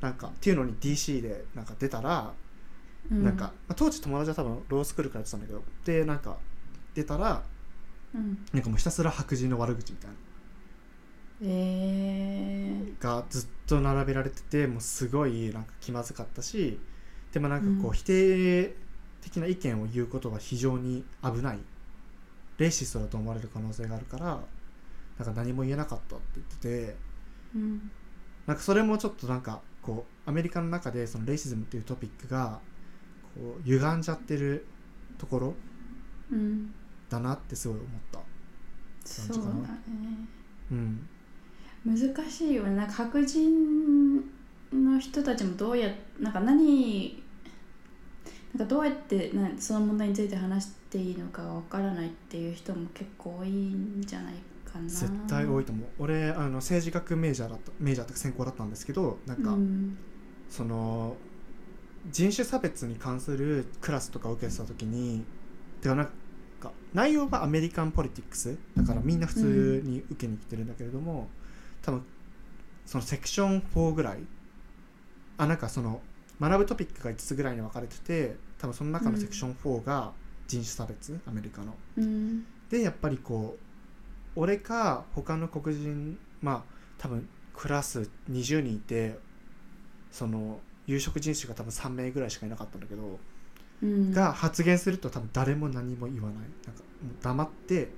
[0.00, 2.32] なんかっていうのに DC でなんか出たら
[3.10, 3.24] うん。
[3.24, 6.36] なんか、まあ、当時友達は多分ロースクールからやってたんだけどでなんか
[6.94, 7.42] 出たら
[8.14, 8.38] うん。
[8.52, 10.16] なんかもうひたすら白人の悪口みたいな。
[11.42, 13.02] えー。
[13.02, 16.78] がずっと並べられててもうすごいなんか気まずかったし
[17.32, 17.90] でもなんかこうん。
[17.90, 18.74] う否定
[19.22, 21.58] 的な意見を言うことは非常に危ない
[22.58, 24.40] レイシストだと思われる可能性があるから
[25.18, 26.56] なんか何も言えなかったって言って
[26.88, 26.96] て
[27.54, 27.90] うん。
[28.46, 32.60] なんかそれもちょっとなんかこうアメリカの中でそのレイシズムっていうトピックが
[33.34, 34.66] こう歪んじゃってる
[35.18, 35.54] ところ
[36.32, 36.72] うん
[37.08, 38.20] だなってすごい思った。
[39.04, 39.68] そうだね
[40.70, 41.08] うん。
[41.84, 41.96] 難
[42.30, 42.76] しいよね。
[42.76, 44.22] なんか白人
[44.72, 47.22] の人たちもどうやなんか何
[48.54, 54.34] なんかどうやってなその問題について話していいのかがわからないっていう人も結構多いんじゃない
[54.64, 54.88] かな。
[54.88, 55.88] 絶対多いと思う。
[56.00, 59.96] 俺あの政治学メジャーだったメジャーとか専攻だったんですけどなんか、うん。
[60.48, 61.16] その
[62.10, 65.24] 人種差別に関するクラスとかを受けてた時に
[65.80, 66.06] てかなん
[66.60, 71.28] か内容はアメリカンポリティックスだからみんな普通に受けに来てるんだけれども、
[71.82, 72.04] 多分
[72.84, 74.18] そのセクション4ぐらい
[75.38, 76.00] あなんかその
[76.40, 80.12] 学ぶトピックが5つぐらいに分かれてて多分その中のセクション4が
[80.46, 81.74] 人種差別アメリカの。
[81.96, 82.44] うん。
[82.70, 86.62] でやっぱりこう俺か他の黒人まあ
[86.98, 89.18] 多分クラス20人いて
[90.10, 93.20] その有色人種が多分3名ぐらいしかいなかったんだけど、
[93.82, 94.10] うん。
[94.10, 96.38] が発言すると多分誰も何も言わない。
[96.66, 97.88] なんかもう黙って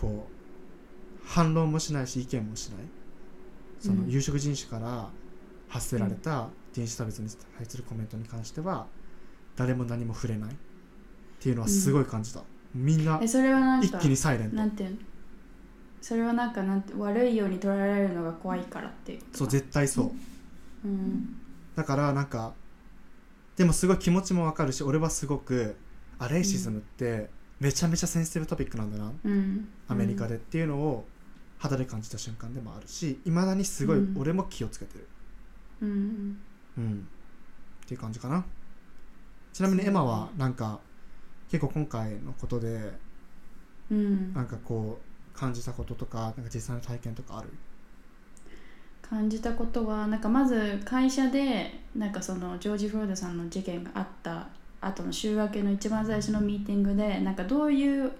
[0.00, 2.78] こう反論もしないし意見もしない。
[3.78, 4.10] そのうん。
[4.10, 5.10] 有色人種から
[5.68, 8.86] 発せられた人種差別に対するコメントに関しては
[9.56, 10.54] 誰も何も触れないっ
[11.40, 12.42] ていうのはすごい感じた、
[12.74, 14.56] みんなえそれはなん一か気にサイレント。
[14.56, 14.96] なんていうの？
[16.02, 20.10] それはなんかなんて悪いように捉えられるのが怖いからっていうそう絶対そう。
[20.84, 21.36] うん。
[21.76, 22.52] だからなんか
[23.56, 25.76] でもすごい気持ちもわかるし俺はすごく
[26.18, 29.68] あレイシズムってめちゃめちゃセンシティブトピックなんだなうん。
[29.88, 31.06] アメリカでっていうのを
[31.58, 34.20] 肌で感じた瞬間でもあるしいまだにすごいうん。
[34.20, 35.08] 俺も気をつけてる、
[35.82, 36.38] うんうん
[36.80, 38.44] っていう感じかな。
[39.52, 40.80] ちなみにエマはなんか
[41.50, 42.92] 結構今回のことで
[43.90, 44.34] うん。
[44.34, 47.48] なんかこう感じたこととかなんか実際の体験とかある？
[49.02, 54.48] 感じたことはなんかまず会社でなんかそのジョージ・フロードさんの事件があった
[54.80, 58.10] 後の週明けの一番最初のミーティングでなんかどういう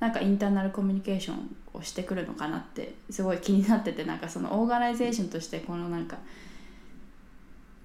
[0.00, 6.18] なんか internal communication をしてくるのかなってすごい気になっててなんかその organization としてこのなんか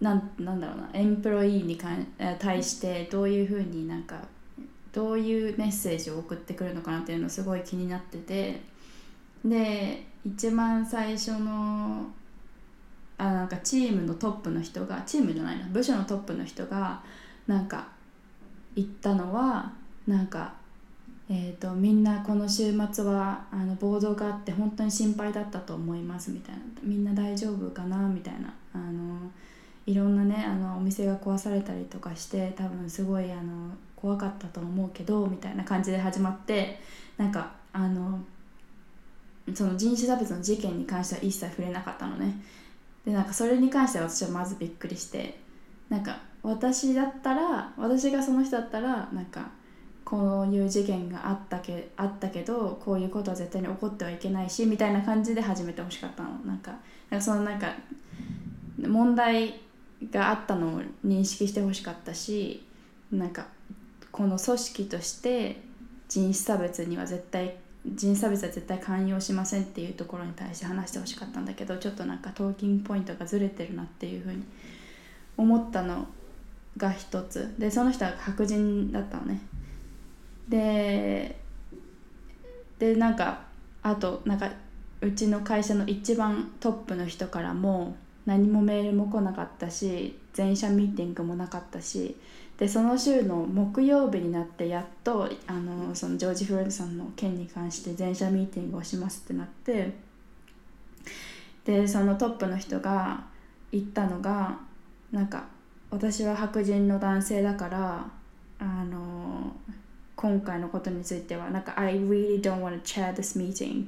[0.01, 2.07] なんなんだろうな employee にかん
[2.39, 4.21] 対してどういうふうになんか
[4.93, 8.61] どういうメッセージを送ってくるのかなっていうのすごい気になってて
[9.45, 12.07] で一番最初の
[13.17, 17.01] あなんかチームのトップの人がチームじゃないな部署のトップの人が
[17.47, 17.87] なんか
[18.75, 19.71] 言ったのは
[20.07, 20.53] なんか、
[21.29, 29.29] えー、とみんなこの週末はあの暴動があって本当に心配だったと思いますみたいなみんな大丈夫かなみたいなあの
[29.89, 36.79] いろんなねあのお店が壊されたりとかして多分すごいあの怖かったと思うけどみたいな感じで始まって
[37.17, 38.19] なんかあの
[39.51, 42.39] その人種差別の事件に関しては一切触れなかったのね。
[43.03, 45.39] でなんかそれに関しては私はまずびっくりして
[45.89, 49.49] なんか私だったら私がその人だったらなんか
[50.05, 56.29] こういう事件があったけあったけどこういうことは絶対に起こってはいけないしみたいな感じで始めてほしかったの。
[56.45, 56.73] なんか
[57.09, 57.73] なんかそのなんか
[58.77, 59.68] 問題
[60.11, 62.65] があったのを認識してほしかったし
[63.11, 63.47] なんか
[64.11, 65.61] この組織として
[66.07, 74.43] 人種差別には絶対人種差別は絶対寛容しませんっていうところに対して話してほしかったんだけどちょっとなんかトーキングポイントがずれてるなっていうふうに
[75.37, 76.07] 思ったの
[76.77, 77.55] が一つ。
[77.57, 79.41] でその人は白人だったのね。
[80.47, 81.39] で
[82.79, 83.41] でなんか
[83.81, 84.51] あとなんか
[85.01, 87.95] うちの会社の一番トップの人からも
[88.29, 92.15] 何もメールも来なかったし全社ミーティングもなかったし
[92.59, 99.95] でその週の木曜日になってやっとあのそのジョージ・フロイドさんの件に関して全社ミーティングをしますってなって
[101.65, 103.23] でそのトップの人が
[103.71, 104.59] 言ったのが
[105.11, 105.45] なんか
[105.89, 108.05] 私は白人の男性だから
[108.59, 109.55] あの
[110.15, 113.87] 今回のことについてはなんか I really don't want to chair this meeting、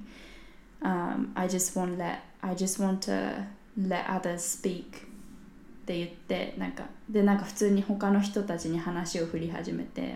[0.82, 10.16] um, I just want let I just want to let others speak って言ってなんかでなんか普通に他の人たちに話を振り始めて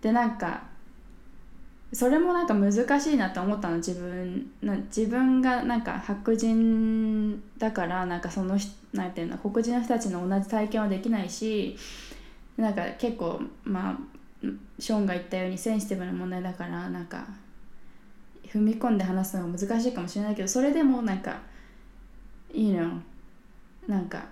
[0.00, 0.62] でなんか
[1.92, 11.76] それもなんか難しいなと思ったの自分な自分がなんか白人だからなんかその人なんていうの黒人の人たちの同じ体験はできないし
[12.56, 13.98] なんか結構まあ
[14.78, 17.26] ショーンが言ったようにセンシティブな問題だからなんか
[18.48, 21.40] 踏み込んで話すのが難しいかもしれないけどそれでもなんか
[22.53, 22.99] you know
[23.87, 24.25] なんか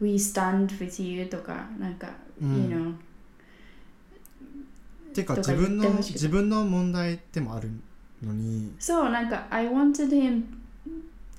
[0.00, 2.94] We stand with you とかなんか、うん you know
[5.14, 7.70] ていうかとか自分の言ってほしくて自分の問題でもある
[8.22, 10.42] のにそうなんか I wanted him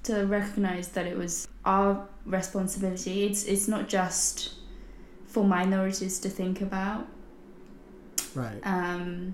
[0.04, 4.54] to recognize that it was our responsibility it's, it's not just
[5.28, 7.06] for minorities to think about
[8.34, 9.34] right um,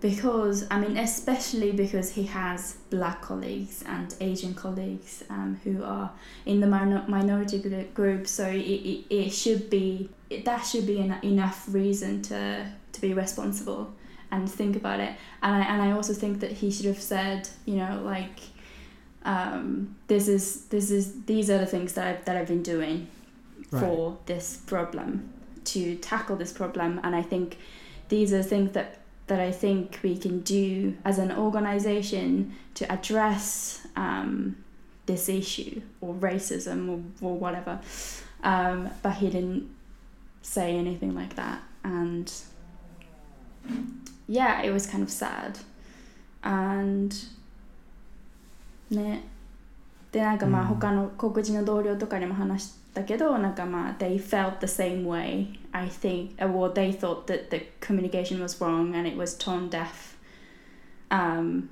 [0.00, 6.10] because I mean, especially because he has black colleagues and Asian colleagues um, who are
[6.46, 7.58] in the minor- minority
[7.94, 12.66] group, so it, it, it should be it, that should be en- enough reason to
[12.92, 13.92] to be responsible
[14.30, 15.14] and think about it.
[15.42, 18.40] And I and I also think that he should have said, you know, like.
[19.22, 23.06] Um, this is this is these are the things that I've that I've been doing
[23.70, 25.30] right for this problem
[25.64, 27.58] to tackle this problem and i think
[28.08, 33.87] these are things that that i think we can do as an organization to address
[33.95, 34.55] um,
[35.05, 36.89] this issue or racism
[37.21, 37.79] or, or whatever
[38.43, 39.69] um, but he didn't
[40.41, 42.31] say anything like that and
[44.27, 45.57] yeah it was kind of sad
[46.43, 47.13] and
[48.89, 49.23] ね
[50.11, 58.41] でなんかまあうん他の黒人の同僚とかにも話 したけど、なんかまあ they felt the same way I think uh, well they thought that the communication
[58.41, 60.15] was wrong and it was tone deaf
[61.11, 61.69] um,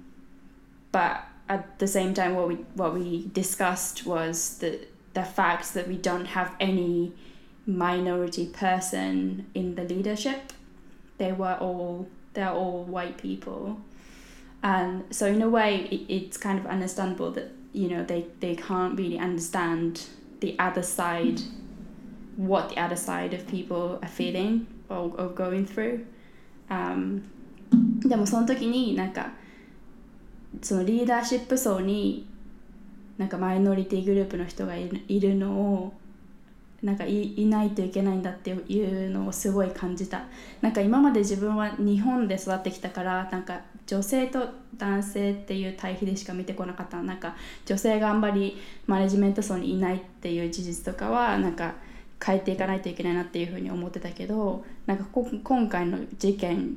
[0.92, 4.80] but at the same time what we what we discussed was the
[5.14, 7.14] the fact that we don't have any
[7.66, 10.52] minority person in the leadership
[11.18, 13.78] they were all they're all white people
[14.62, 18.56] and so in a way it, it's kind of understandable that you know they, they
[18.56, 20.08] can't really understand
[20.41, 21.41] the other side
[22.39, 26.05] what the other side of people are feeling or, or going through.
[26.69, 26.97] あ
[28.01, 29.33] でもその時になんか
[30.63, 32.27] そのリーダーシップ層に
[33.17, 35.93] なんかマイノリティグループの人がいるいるのを
[36.83, 40.23] なんかいいないといけないんだっていうのをすごい感じた。
[40.61, 47.03] なんか今まで自分は日本で育ってきたからなんか女性と男性っていう対比でしか見てこなかった。
[47.03, 47.35] なんか
[47.65, 51.75] 女性があんまりマネジメント層にいないっていう事実とかはなんか
[52.25, 55.07] 変えていかないといけないなっていうふうに思ってたけどなんか
[55.43, 56.77] 今回の事件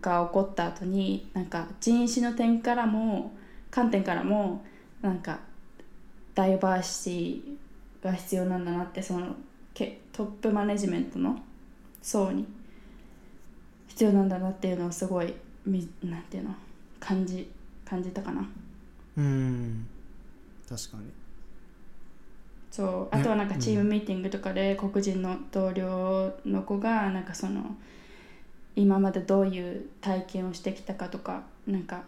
[0.00, 3.32] が起こった後になんか人種の点からも
[3.70, 4.64] 観点からも
[5.00, 5.38] なんか
[6.34, 9.36] ダイバーシティが必要なんだなってその
[9.72, 11.38] けトップマネジメントの
[12.02, 12.46] 層に
[13.86, 15.32] 必要なんだなっていうのをすごい
[15.66, 16.54] みなんていうの？
[17.00, 17.48] 感じ
[17.84, 18.48] 感じたかな？
[19.16, 19.86] うん。
[20.68, 21.04] 確かに。
[22.70, 23.16] そう。
[23.16, 27.76] あとはなんかチームミーティングとかで黒人の同僚の子がなんかその
[28.76, 32.02] 今までどういう体験をしてきたかとかなんか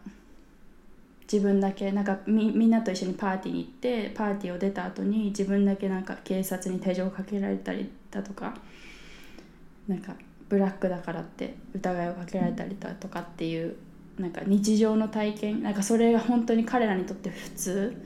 [1.31, 8.57] 自分だけなんかみみんなと一緒にパーティーに行ってパーティーを出た後に自分だけなんか警察に手錠をかけられたりだとか
[9.87, 10.15] なんか
[10.49, 13.77] ブラックだからって疑いをかけられたりだとかっていう
[14.19, 17.97] なんか日常の体験なんかそれが本当に彼らにとって普通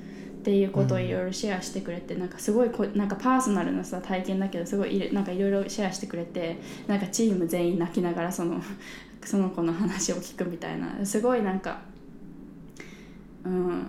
[0.40, 8.60] っていうことをいろいろシェアしてくれて、うん、なんかすごいこなんかパーソナルなさ体験だけどすごいなんかいろいろシェアしてくれてなんかチーム全員泣きながらその
[9.22, 11.82] その子の話を聞くみたいなすごいなんか
[13.44, 13.86] うん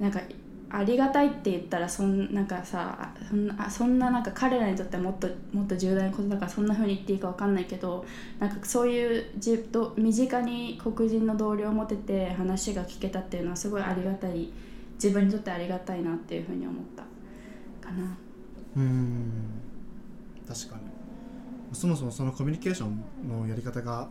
[0.00, 0.20] なんか
[0.68, 8.04] ありがたいって言ったらそんなんかさそんなそんななんか彼らにとってはもっともっと重大なことだからそんなふうに言っていいか分かんないけど
[8.40, 14.50] なんかそういうじと身近に黒人の同僚を持てて話が聞けたっていうのはすごいありがたい
[14.94, 17.02] 自分にとってありがたいなっていうふうに思った
[17.86, 18.16] かな。
[18.76, 19.30] うん。
[20.48, 20.82] 確かに。
[21.72, 24.08] そもそもそのコミュニケーションのやり方が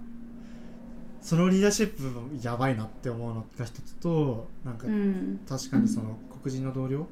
[1.21, 4.85] そのリーダーシップやばいなって思うのが一つとなんか、
[5.49, 6.15] 確かにその
[6.45, 7.07] 黒人の同僚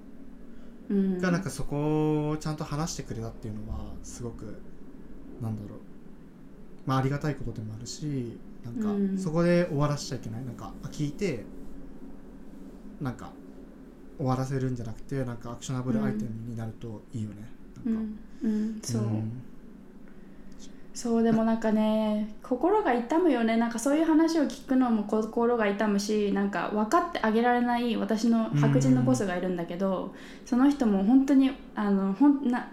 [1.20, 4.62] がなんかそこをちゃんと話してくれたっていうのはすごく
[5.42, 5.80] なんだろう。
[6.86, 10.46] まあありがたいことでもあるしなんかそこで終わらしちゃいけない。
[10.46, 11.46] なんか聞いて
[13.02, 13.32] なんか
[14.18, 17.36] 終わらせるんじゃなくてなんかアクショナブルアイテムになるといいよね、
[17.86, 18.10] うん、なんか、
[18.44, 19.32] うん、うん、そう、うん
[20.94, 23.58] そうでもなんかね心が痛むよね。
[23.58, 30.14] なんかそういう話を聞くのも心が痛むしなんか分かってあげられない私の白人のボスがいるんだけど、
[30.46, 32.70] その人も本当にあのほんな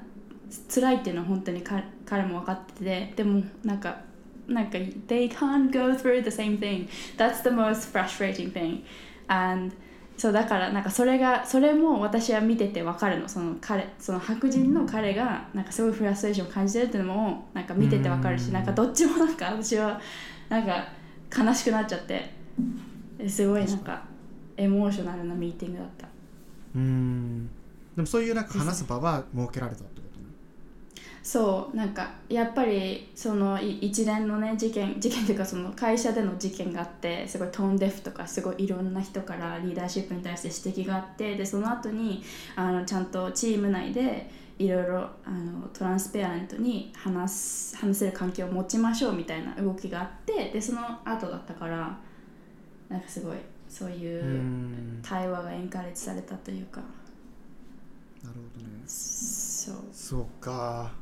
[0.69, 4.03] 辛いっていうのは本当に彼も分かっててでもなんか
[4.47, 6.89] なんか they can't go through the same thing.
[7.17, 8.85] That's the most frustrating thing.
[9.29, 9.75] And
[10.21, 13.27] そうだからなんかそれがそれも私は見てて分かるの。
[13.27, 19.99] その彼その白人の彼がなんかすごいフラストレーションを感じてるっていうのもなんか見てて分かるしなんかどっちもなんか私は
[20.51, 20.87] なんか
[21.35, 22.39] 悲しくなっちゃって。
[23.27, 24.03] すごいなんか
[24.59, 26.07] エモーショナルなミーティングだった。
[26.75, 27.47] うん。
[27.97, 30.03] でもそういうなんか話す場は設けられたって
[31.23, 42.23] そうなんかやっぱりその一連のね事件事件というかその会社での事件があってすごいトーンデフとかすごいいろんな人からリーダーシップに対して指摘があってでその後に
[42.57, 51.99] あのちゃんとチーム内でいろいろあのトランスペアレントに話す話せる環境を持ちましょうみたいな動きがあってでその後だったから
[52.89, 53.37] なんかすごい
[53.69, 54.43] そういう
[55.03, 56.81] 対話がエンカレッジされたというか。
[58.23, 58.71] なるほどね
[59.71, 59.85] そう。
[59.93, 60.93] そうか。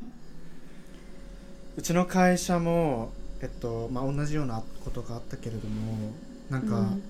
[1.76, 6.12] うちの会社もえっとまあ同じようなことがあったけれども
[6.50, 7.02] なんか、うん、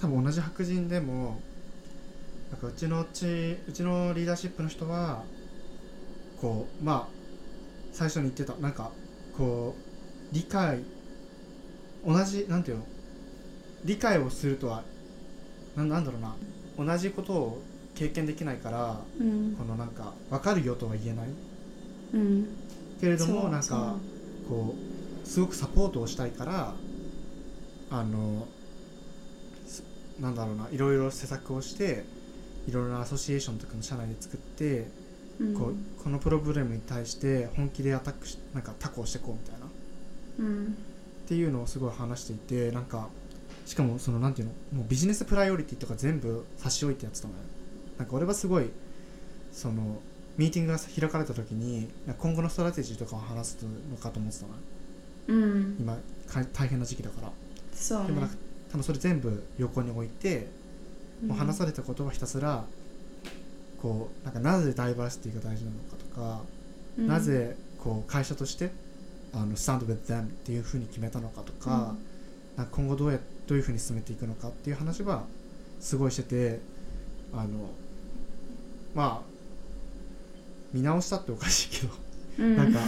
[0.00, 1.40] 多分同じ白人でも
[2.52, 5.24] なんかうちのうちうちのリーダーシップの人は
[6.40, 7.14] こうまあ
[7.92, 8.92] 最初に言ってたなんか
[9.36, 10.84] こう理解
[12.06, 12.84] 同じなんていうの
[13.84, 14.84] 理解をするとは
[15.74, 16.36] ななんだろうな
[16.92, 17.62] 同じことを
[17.94, 21.28] 経験できないから、うん、このなんか分かるよとは言えない、
[22.14, 22.48] うん、
[23.00, 23.96] けれどもなんか
[24.48, 24.74] こ
[25.24, 26.74] うすごくサポートをしたいから
[27.90, 28.46] あの
[30.20, 32.04] なんだろうないろいろ施策をして
[32.68, 34.86] いろいろなアソシエーションとかの社内で作って、
[35.40, 39.66] うん、こうこの problem に対して本気でアタックしなんか tackle していこうみたいな、
[40.38, 40.76] うん、
[41.24, 43.08] っていうのをすごい話していてなんか
[43.66, 47.40] しかもそのなんていうのもう business priority とか全部差し置いてやってたのよ
[47.98, 48.70] なんか俺はすごい
[49.52, 50.00] その
[50.36, 51.88] ミーティングが開かれた時に
[52.18, 54.52] 今後のストラテジーとかを話すのかと思ってたの、
[55.28, 55.98] うん、今
[56.52, 57.32] 大変な時期だから。
[57.72, 58.36] そう、ね、でもなんか
[58.70, 60.48] 多分それ全部横に置いて、
[61.22, 62.64] うん、もう話されたことはひたすら
[63.80, 66.40] こうなんかなぜダイバーシティが大事なのかとか、
[66.98, 68.72] うん、なぜこう会社として
[69.32, 71.94] あの stand with them っていうふうに決めたのかとか,、
[72.56, 75.24] なんか今後どうやどういうふうに進めていくのかっていう話は
[75.80, 76.60] すごいしてて
[77.32, 77.68] あの
[78.94, 79.34] まあ
[80.72, 81.94] 見直したっておかしいけど。
[82.38, 82.56] うん。
[82.56, 82.80] なんか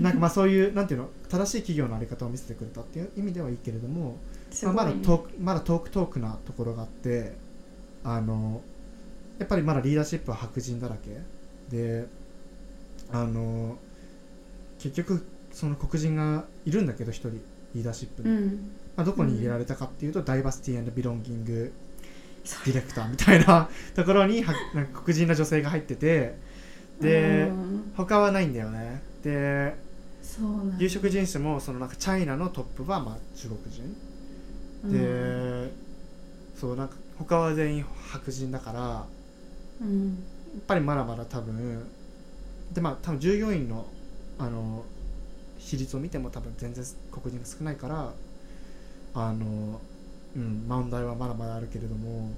[0.00, 4.16] なんかまあそういうなんていうの正しい企業のあり方を見せてくれたっていう意味ではいいけれども、
[4.62, 7.32] まあ、まだトークまだトークトークなところがあって
[8.04, 8.60] あの
[9.38, 11.20] やっぱりまだリーダーシップは白人だらけ。
[11.74, 12.06] で
[13.10, 13.78] あの
[14.78, 17.40] 結局その黒人がいるんだけど一人
[17.74, 18.72] リーダーシップに、うん。
[18.96, 21.91] まあ、どこに入れられたかっていうと、ダイバーシティビロンギングそ
[22.64, 26.34] ディレクターみたいな ところにはなんか黒人の女性が入ってて
[27.00, 27.92] でうん。
[27.96, 29.02] 他はないんだよね。
[29.22, 29.74] で
[30.78, 33.94] 有色人種もそのなんかチャイナのトップはまあ中国人。
[34.84, 34.92] うん。
[34.92, 35.72] で、
[36.58, 39.06] そうなんか他は全員白人だからや
[39.82, 40.18] うん。
[40.58, 41.86] っぱりまだまだ多分
[42.72, 43.86] でまあ多分従業員の
[44.38, 44.84] あの
[45.58, 48.12] 比率を見ても多分全然黒人が少ないから
[49.14, 49.80] あの
[50.36, 52.30] うん問題はまだまだあるけれども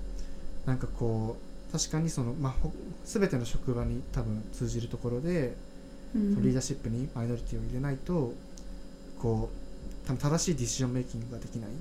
[0.67, 1.37] なんかこ
[1.71, 2.73] う確かにその、まあ、ほ
[3.05, 5.57] 全ての職場に多分通じるところで、
[6.15, 6.41] うん。
[6.41, 8.33] リーダーシップにマイノリティを入れないと
[9.19, 11.71] こう多分正しいディシジョンメイキングができない。
[11.71, 11.73] っ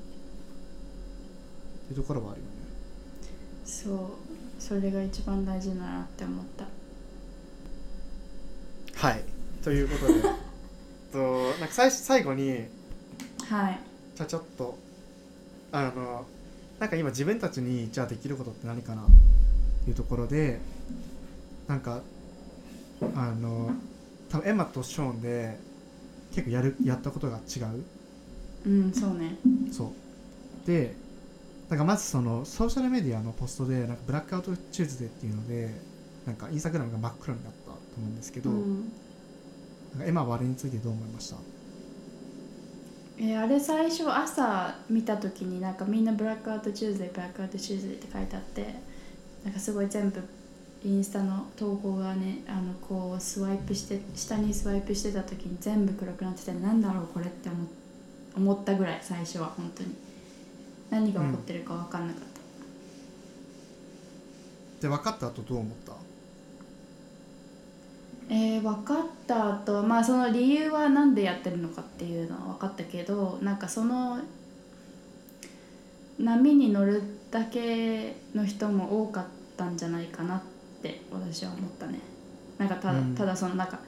[1.85, 2.51] ていうところはあるよね。
[3.65, 3.97] そう。
[4.57, 6.65] それが一番大事だなって思った。
[9.07, 9.23] はい。
[9.63, 10.21] ということで。
[11.11, 11.19] と
[11.59, 12.49] なんか最最後に
[13.47, 13.79] はい。
[14.15, 14.77] じゃあちょっと
[15.73, 16.25] あの
[16.79, 19.01] なんか今自分たちにじゃあできることって何かな？
[19.01, 19.05] っ
[19.83, 20.59] ていうところで
[21.67, 22.01] なんか
[23.15, 23.71] あの
[24.29, 25.57] 多分エマとショーンで
[26.33, 27.83] 結構やるやったことが違う？
[28.67, 29.35] うんそうね。
[29.71, 29.85] そ
[30.63, 30.67] う。
[30.67, 30.95] で
[31.69, 35.71] なんかまずそのソーシャルメディアのポストでなんか Blackout Tuesday っていうので
[36.27, 38.91] なんかインスタグラムが真っ黒になったと思うんですけど、うん。
[39.93, 41.37] なんかエマはあれについてどう思いました？
[43.17, 48.75] えーあれ最初朝見た時になんかみんな Blackout Tuesday Blackout Tuesday って書いてあって
[49.43, 50.21] なんかすごい全部
[50.83, 57.67] インスタの投稿がねあのこうスワイプして下にスワイプしてた時に全部黒くなっててなんだろうこれって思っ
[58.35, 59.95] 思ったぐらい最初は本当に。
[60.89, 62.39] 何が起こってるか分かんなかった、
[64.81, 65.93] で分かった後どう思った？
[68.35, 74.17] えー、分かった後まあその理由は何でやってるのかっていうのは分かったけどなんかその
[76.17, 79.25] 波に乗るだけの人も多かっ
[79.55, 80.41] たんじゃないかなっ
[80.81, 81.99] て私は思ったね。
[82.57, 83.15] なんかただ,、うん。
[83.15, 83.79] ただそのなんか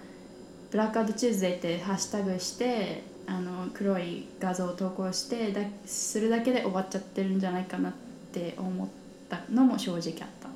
[0.70, 7.93] ブラックアウトチューズデーってハッシュタグしてあの黒い画像を投稿してだするだけで終わっちゃってるんじゃないかなっ
[8.32, 8.88] て思っ
[9.28, 10.50] たのも正直あった。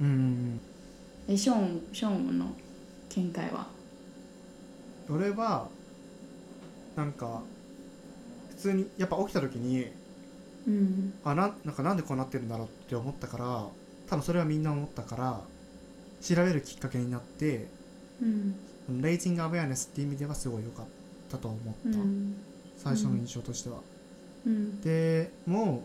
[0.00, 0.60] うん。
[1.26, 2.46] えショーンショーンの
[3.16, 3.68] 見解は？
[5.08, 5.68] 俺は
[6.96, 7.42] なんか
[8.50, 9.86] 普通にやっぱ起きた時に
[10.66, 11.14] うん。
[11.24, 13.66] あなんなんかなんでこうなってるんだろうって思ったから
[14.08, 15.40] 多分それはみんな思ったから
[16.22, 17.68] 調べるきっかけになって
[18.22, 19.02] うん。
[19.02, 20.86] レイジングアウェアネスっていう意味ではすごい良かっ
[21.30, 21.60] たと思っ
[21.92, 22.36] た、うん。
[22.76, 23.76] 最初の印象としては、
[24.46, 24.80] うん。
[24.80, 25.84] でも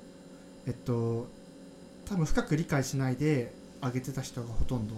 [0.68, 1.28] えっと
[2.06, 4.96] 多分深く理解しないで上げてた人がほとんど。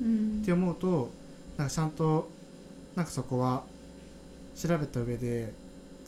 [0.00, 0.40] うん。
[0.42, 1.10] って思うと
[1.56, 2.28] なんかちゃんと
[2.94, 3.64] なんかそこは
[4.56, 5.52] 調べた上で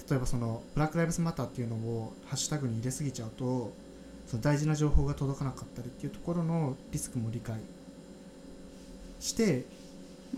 [0.09, 3.72] 例えばそのブラック・ライブズ・マターっていうのをハッシュタグに入れすぎちゃうと
[4.26, 7.59] その大事な情報が届かなかったりっていうところのリスクも理解
[9.20, 9.64] して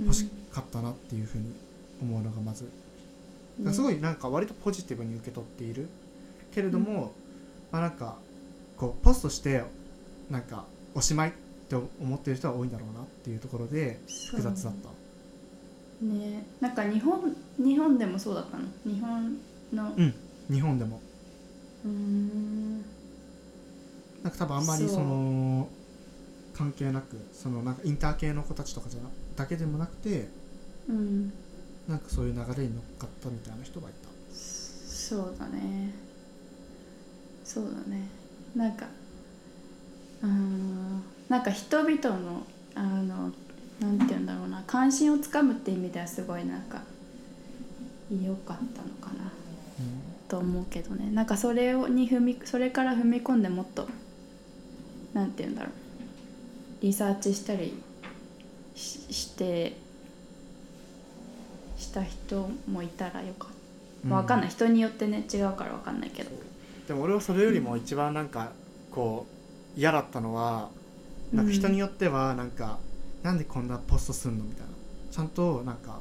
[0.00, 1.52] 欲しかったなっていうふうに
[2.00, 2.64] 思うのがまず。
[2.64, 5.88] だからすごいなんか割とポジティブに受け取っている。
[6.54, 7.12] けれども、
[7.70, 8.16] まあなんか
[8.76, 9.62] こうポストして
[10.30, 11.32] なんかおしまいっ
[11.68, 14.00] て思ってる人は多いんだろうなっていうところで
[14.30, 14.88] 複雑だった。
[16.03, 16.46] ね。
[16.61, 18.64] なんか日本日本でもそうだったの？
[18.84, 19.38] 日本
[19.72, 19.92] の。
[19.96, 20.14] うん
[20.51, 21.01] 日本でも。
[21.84, 22.78] うーん。
[24.22, 25.68] なんか多分あんまりその
[26.55, 30.28] 関係なくそのなんかインター系の子たちとかじゃなだけでもなくて
[30.88, 31.32] うん。
[31.88, 34.09] なんかそういう流れに乗っかったみたいな人がいた。
[34.34, 35.94] そうだね。
[37.44, 38.09] そうだね。
[38.55, 38.86] なんか
[40.22, 43.32] うーんなんか人々のあの
[43.80, 46.82] なんて言うんだろうな関心をつかむって意味ではすごいなんか
[48.10, 49.30] 良かったのかな
[50.28, 51.10] と思うけどね。
[51.10, 53.88] なんかそれをに踏みそれから踏み込んでもっと
[55.14, 55.72] なんて言うんだろう
[56.82, 57.72] リサーチしたり
[58.74, 59.76] しして
[61.76, 63.50] した人もいたらよかっ
[64.08, 64.14] た。
[64.14, 64.50] わかんない。
[64.50, 66.30] 人によってね違うからわかんないけど。
[66.86, 68.52] でも俺はそれよりも一番なんか
[68.90, 69.26] こ
[69.76, 70.70] う嫌だったのは
[71.32, 72.78] なんか人によってはなんか、
[73.22, 74.44] なんでこんなポストすんの？
[74.44, 74.72] みたいな。
[75.10, 76.00] ちゃんとなんか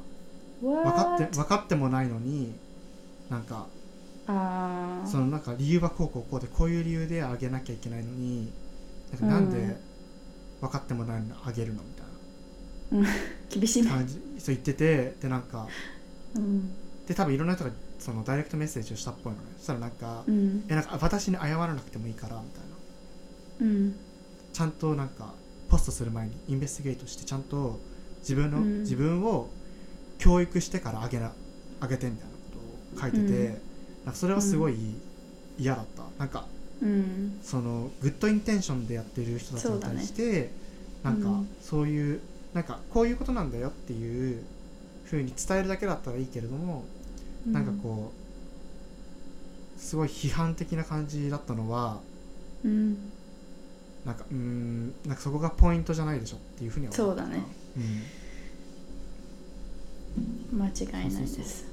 [0.60, 2.54] 分かって分かってもないのに
[3.30, 3.66] なんか
[4.26, 8.52] ああそのなんか理由はこうこうこうでこういう理由であげなきゃいけないのに
[9.12, 9.50] なんかなんうん。
[9.50, 9.76] で
[10.60, 11.82] 分かってもないのにあげるの？
[11.82, 12.06] みたい
[13.50, 14.14] 厳しい感じ。
[14.38, 15.66] そう言っててでなんか
[16.34, 16.70] うん。
[17.06, 19.44] で多分いろんな人がそのダイレクトメッセージをしたっぽいのね。
[19.56, 20.64] そしたらなんか「うん。
[20.68, 22.60] えなんか私に謝らなくてもいいから」みたい
[23.60, 23.66] な。
[23.66, 23.96] うん。
[24.52, 25.34] ちゃんとなんか
[25.68, 27.78] ポストする前にインベスティゲートしてちゃんと
[28.20, 28.80] 自分の、うん。
[28.80, 29.48] 自分を
[30.18, 31.32] 教育してからあげな
[31.80, 32.38] あげてみたいなこ
[32.96, 33.46] とを書いてて、うん。
[33.46, 33.54] なん
[34.06, 34.76] かそれはすごい
[35.58, 36.46] 嫌だった、なんか
[36.82, 37.38] うん。
[37.42, 40.50] そのグッドインテンションでやってる人たちに対して、
[41.02, 41.48] なんかうん。
[41.60, 42.20] そういう
[42.54, 44.42] なんかこういうことなんだよっていう
[45.04, 46.84] 風に伝えるだけだったらいいけれども、
[47.46, 48.12] なんかこ
[49.76, 52.00] うすごい批判的な感じだったのは
[52.64, 53.12] うん
[54.08, 57.42] なんかうーんなんかそこがポイントじゃないでしょっていうふうにはそうだね。
[57.76, 57.80] う
[60.56, 60.58] ん。
[60.58, 60.70] 間違
[61.06, 61.66] いないです。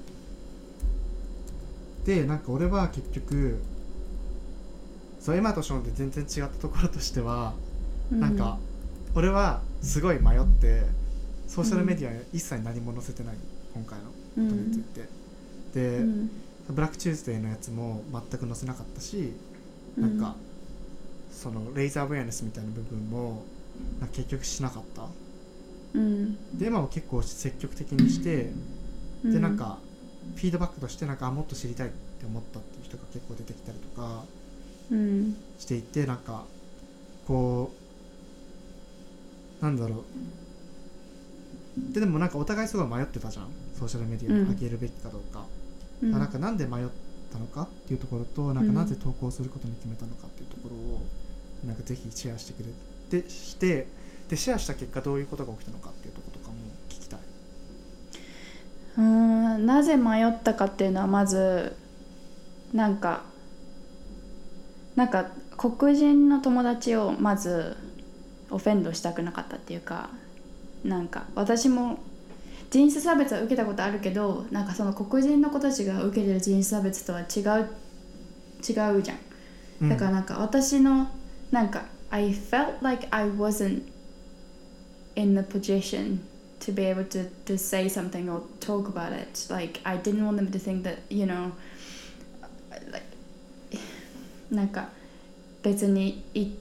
[2.06, 3.62] でなんか俺は結局
[5.22, 7.54] そうエマとショーンで全然違ったところとしては、
[8.12, 8.58] なんか
[9.16, 10.84] 俺はすごい迷って
[11.48, 13.36] ソーシャルメディアに一切何も載せてない
[13.74, 14.06] 今回の
[14.38, 14.50] うん。
[14.50, 14.80] ことについ
[15.74, 16.30] て、で、うん。
[16.70, 19.32] ブラックチューズデーのやつも全く載せなかったし、
[19.98, 20.36] なんか
[21.36, 23.44] そのレイザーアウェアネスみたいな部分も
[24.00, 25.08] な結局しなかった。
[25.94, 26.58] うん。
[26.58, 28.52] でエマを結構積極的にして
[29.24, 29.78] うでなんか
[30.36, 34.24] フィードバックとしてなんかあもっと知りたいって思ったっていう人が結構出てきたりとか
[34.92, 36.46] うんしていてなんか
[37.28, 37.72] こ
[39.62, 41.94] うなんだろう。
[41.94, 43.50] ででもなんかお互いすごい迷ってたじゃん。
[43.78, 45.44] ソーシャルメディアに上げるべきかどうか、
[46.02, 46.12] うん。
[46.12, 46.88] なんかなんで迷っ
[47.32, 51.02] たのかっていうところとなんかなぜ投稿することに決めたのかっていうところを
[51.66, 52.64] なんかぜひシェアしてく
[53.12, 53.88] れてして
[54.30, 56.58] でシェアした結果どういうことが起きたのかっていうところとかも
[56.90, 57.20] 聞きたい。
[58.98, 61.76] うーんなぜ迷ったかっていうのはまず
[62.74, 63.24] なんか
[64.96, 67.76] なんか黒人の友達をまず
[68.50, 70.10] オフェンドしたくなかったっていうか
[70.84, 72.00] なんか私も
[72.70, 77.70] 人種差別は受けたことあるけどなんかその黒人の子たちが受けてる人種差別とは違う
[78.68, 79.16] 違うじゃ
[79.84, 81.08] んだからなんか私の
[81.52, 83.84] なんか I felt like I wasn't
[85.16, 86.20] in the position
[86.60, 90.38] to be able to, to say something or talk about it like I didn't want
[90.38, 91.52] them to think that you know
[92.92, 93.06] like
[94.52, 94.90] なんか
[95.64, 96.52] 別にい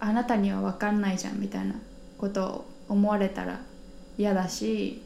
[0.00, 1.74] あなたには分かんないじゃんみたいな
[2.18, 3.60] ことを思われたら
[4.18, 5.02] 嫌だし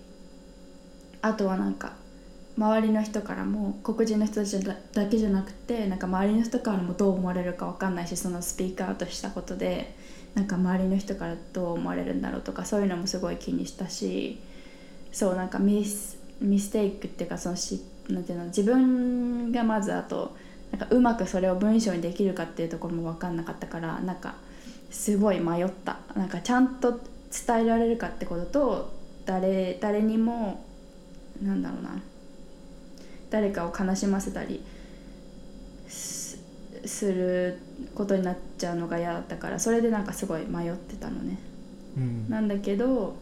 [1.22, 1.92] あとはなんか
[2.58, 4.74] 周りの人からも黒人の人たちだ
[5.06, 9.94] けじゃなくてなんか周りの人からもどう思われるか分かんないしそのスピークアウトしたことで
[10.34, 14.40] なんか周りの人からどう思われるんだろうとかそういうのもすごい気にしたし
[15.12, 20.36] そうなんかミスミステイクっていうかそのしなんていうの自分がまずあと
[20.72, 24.34] なんかうまくそれを文章にできるかっていうところも分かんなかったからなんか
[24.90, 25.98] すごい迷った。
[26.14, 27.00] なんかちゃんと
[27.46, 28.92] 伝えられるかってことと
[29.26, 30.64] 誰誰にも
[31.42, 32.00] なんだろうな
[33.30, 34.62] 誰かを悲しませたり
[35.88, 36.38] す
[36.84, 37.58] する
[37.94, 41.38] ことになっちゃうのが嫌だったからそれでなんかすごい迷ってたのね。
[41.96, 42.30] うん。
[42.30, 43.16] なんだけど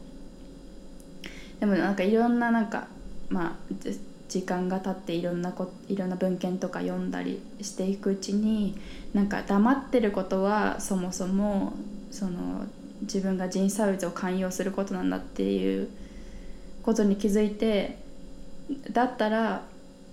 [1.61, 2.89] でもなんかいろんななんか
[3.29, 3.99] まあじ
[4.29, 8.77] 時間が経っていろんなこいろんな文献とか読んだりしていくうちに
[9.15, 11.75] なんか黙ってることはそもそも
[12.11, 12.67] その
[13.03, 15.89] 自分が人種差別を寛容することなんだっていう
[16.83, 17.99] ことに気づいて
[18.91, 19.63] だったら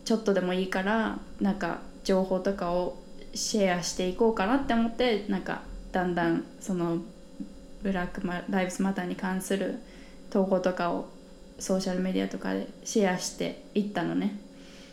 [0.06, 2.97] ちょっとでもいいからなんか情報とかを
[3.34, 6.97] シェアしていこうかなって思ってなんかだんだんその
[7.82, 9.80] ブラックマライブスマターに関する
[10.30, 11.10] 投稿とかを
[11.60, 14.38] ソーシャルメディアとかでシェアしていったのね。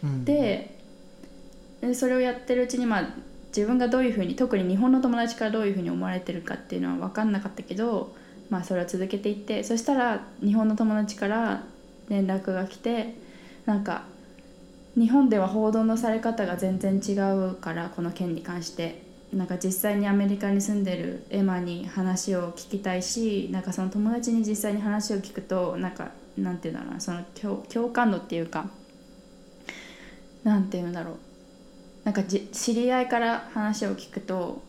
[0.02, 0.78] うんで
[1.80, 3.08] でそれをやってるうちにまあ
[3.48, 8.14] 自分がどういうふうに特に日本の友達からどういうふうに思われてるかっていうのは分かんなかったけど、
[8.50, 11.64] まあ、それを続けていってそしたら日本の友達から
[12.08, 13.14] 連絡が来て
[13.66, 14.04] なんか
[14.96, 17.12] 日本では報道のされ方が全然違
[17.50, 28.68] うからこの件に関してなんか実際にアメリカに住んでるエマに話を聞きたいしなんかその友達に実際に話を聞くとなんかなんていうんだろうその共共感度っていうか
[30.42, 31.14] なんていうんだろう。
[32.04, 34.62] なんかじ知り合いから話を聞くと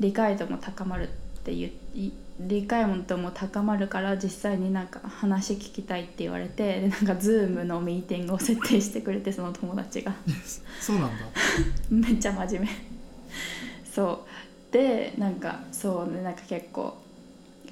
[0.00, 2.12] 理解度も高まるっていうい
[2.46, 10.14] 理解度も高まるから実際になんか話聞きたいって言われてでなんか Zoom のミーティングを設定してくれてその友達が。
[10.80, 11.16] そうなんだ。
[11.90, 12.68] めっちゃ真面目。
[13.84, 14.72] そう。
[14.72, 16.96] でなんかそうねなんか結構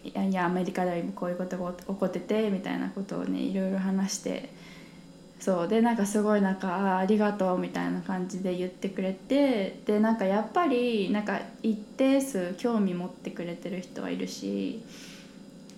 [0.04, 4.50] いやいやアメリカでは今こういうことが起こっててみたいなことをねいろいろ話して
[5.40, 14.82] そうでなんかすごいなんかありがとうみたいな感じで言ってくれてでなんかやっぱりなんか一定数興味持ってくれてる人はいるし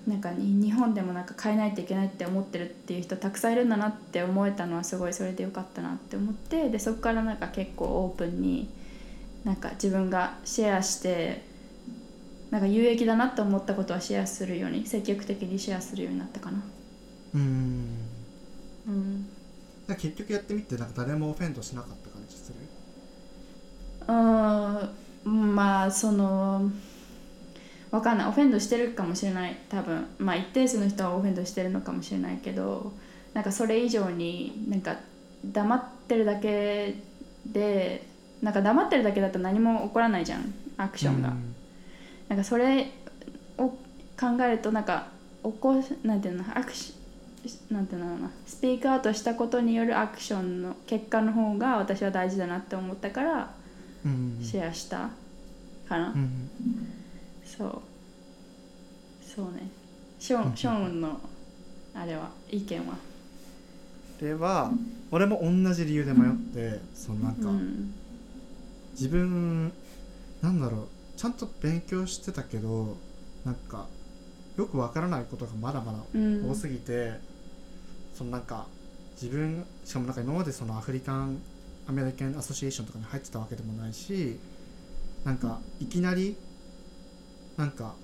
[0.07, 8.69] なんか日本でもなんか変えないといけないって思ってるっていう人たくさんいるんだなって思えたのはすごいそれでよかったなって思ってでそこからなんか結構オープンに
[9.45, 11.43] なんか自分がシェアして
[12.51, 16.63] なんか有益だなと思ったことはシェアするように積極的にシェアするようになったかな。
[17.37, 18.02] うん
[19.89, 22.59] 結局やってみてなんか誰もオフェンドしなかった感じする？
[24.09, 26.71] うーんまあその
[27.91, 28.29] わかんない。
[28.29, 29.57] オフェンドしてるかもしれない。
[29.69, 30.07] 多分。
[30.19, 32.93] まあ一定数の人はオフェンドしてるのかもしれないけど
[33.35, 34.97] なんかそれ以上になんか
[35.45, 36.95] 黙ってるだけ
[37.45, 38.07] で
[38.41, 40.55] なんか黙ってるだけだと何も起こらないじゃん。
[40.79, 41.55] アクションが、うん。
[42.29, 42.91] なんかそれ
[43.59, 43.77] を考
[44.41, 45.09] えるとなんか
[45.45, 46.95] 起こすなんていうのアクシ
[47.71, 48.31] なんていうのかな。
[48.47, 53.55] スピークアウトしたことによるアクションの結果の方が私は大事だなって思ったから
[54.05, 54.39] うん。
[54.43, 55.11] シェアした
[55.89, 56.49] かな、うん。
[57.45, 57.83] そう。
[59.25, 59.69] そうね。
[60.21, 60.53] ショーうん。
[60.53, 61.21] ンショーンの
[61.95, 62.95] あれは意見は？
[64.21, 64.71] では
[65.11, 67.93] 俺も同じ理由で迷ってそのなんか、うん。
[68.93, 69.73] 自分
[70.41, 70.89] なんだろう。
[71.17, 72.97] ちゃんと勉強してたけど
[73.45, 73.87] なんか
[74.57, 76.51] よくわからないことがまだまだうん。
[76.51, 77.19] 多すぎて、
[78.15, 78.67] そのなんか
[79.21, 81.39] 自分しかもなんか今までそのアフリカン
[81.87, 84.39] アメリカンアソシエーションとかに入ってたわけでもないし
[85.25, 86.37] なんかいきなり
[87.57, 87.95] なんか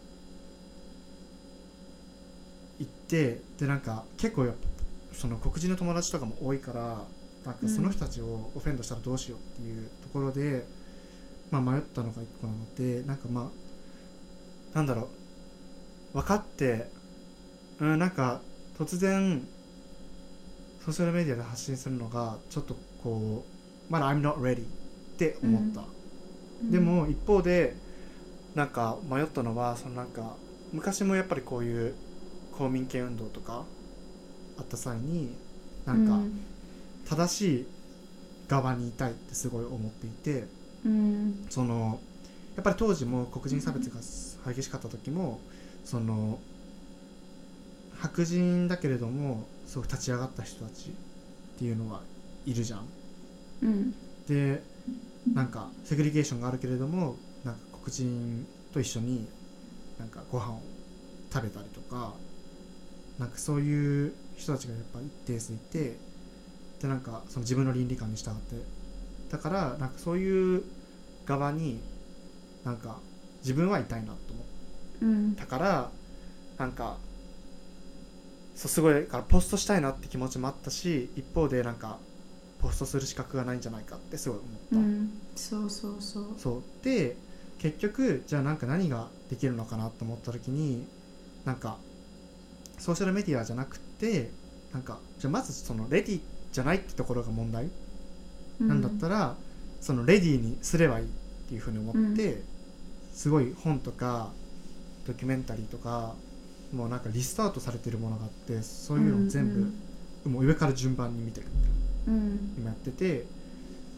[2.78, 4.68] 行ってでなんか結構やっぱ
[5.14, 7.04] その黒人の友達とかも多いから
[7.44, 10.64] なんかその人たちをオフェンドしたらどうしようっていうところで、
[11.50, 13.50] まあ、迷ったのが一個なのでなんかま
[14.74, 15.08] あなんだろう。
[16.12, 16.86] 分かって
[17.80, 18.40] うんなんか
[18.78, 19.46] 突然
[20.92, 23.44] ソーシャルメディアで発信するのがちょっとこ
[23.88, 24.64] うまだ I'm not ready っ
[25.18, 25.82] て思った、
[26.70, 27.74] でも一方で
[28.54, 30.36] なんか迷ったのはそのなんか
[30.72, 31.94] 昔もやっぱりこういう
[32.56, 33.64] 公民権運動とか
[34.58, 35.34] あった際に
[35.84, 36.18] なんか
[37.08, 37.66] 正しい
[38.48, 40.46] 側にいたいってすごい思っていて
[40.84, 41.46] うん。
[41.50, 42.00] その
[42.56, 45.38] やっぱり当時も黒人差別が激しかった時も
[45.84, 46.38] その
[48.00, 52.02] 白人だけれどもすごく立ち上がった人たちっていうのは
[52.46, 52.86] いるじゃん。
[53.62, 53.94] うん。
[54.28, 54.62] で
[55.34, 59.26] なんかセグリゲーションがあるけれどもなんか黒人と一緒に
[59.98, 60.62] なんかご飯を
[61.32, 62.14] 食べたりとか
[63.18, 65.96] なんかそういう人たちがやっぱ一定数いて
[66.80, 68.78] でなんかその自分の倫理観に従って。
[69.30, 70.62] だからなんかそういう
[71.26, 71.80] 側に
[72.64, 72.98] なんか
[73.40, 74.42] 自分はいたいなと思
[75.02, 75.90] うんったから
[76.56, 76.96] なんか
[78.58, 81.98] そうすごいだからポストしたいなって気持ちもあったし一方でなんか
[82.60, 84.76] ポストする資格がないんじゃないかってすごい思った。
[84.76, 85.10] うん。
[85.36, 86.24] そうそうそう。
[86.36, 86.62] そう。
[86.82, 87.16] で
[87.58, 90.84] 結局じゃあなんか何ができるのかなと思った時に
[91.44, 91.76] なんか
[92.78, 94.30] ソーシャルメディアじゃなくて
[94.72, 97.70] なんかじゃあまずそのレディじゃないってところが問題。
[98.58, 99.36] なんだったら、
[99.80, 101.08] そのレディにすればいいっ
[101.48, 102.42] ていうふうに思って、
[103.12, 104.32] すごい本とか
[105.06, 106.14] ドキュメンタリーとか
[106.72, 109.72] もうなんかリストアウトされてるものがあってそういうのを全
[110.24, 112.22] 部、もう上から順番に見てるみたいな。
[112.22, 112.54] うん。
[112.58, 113.26] 今やってて。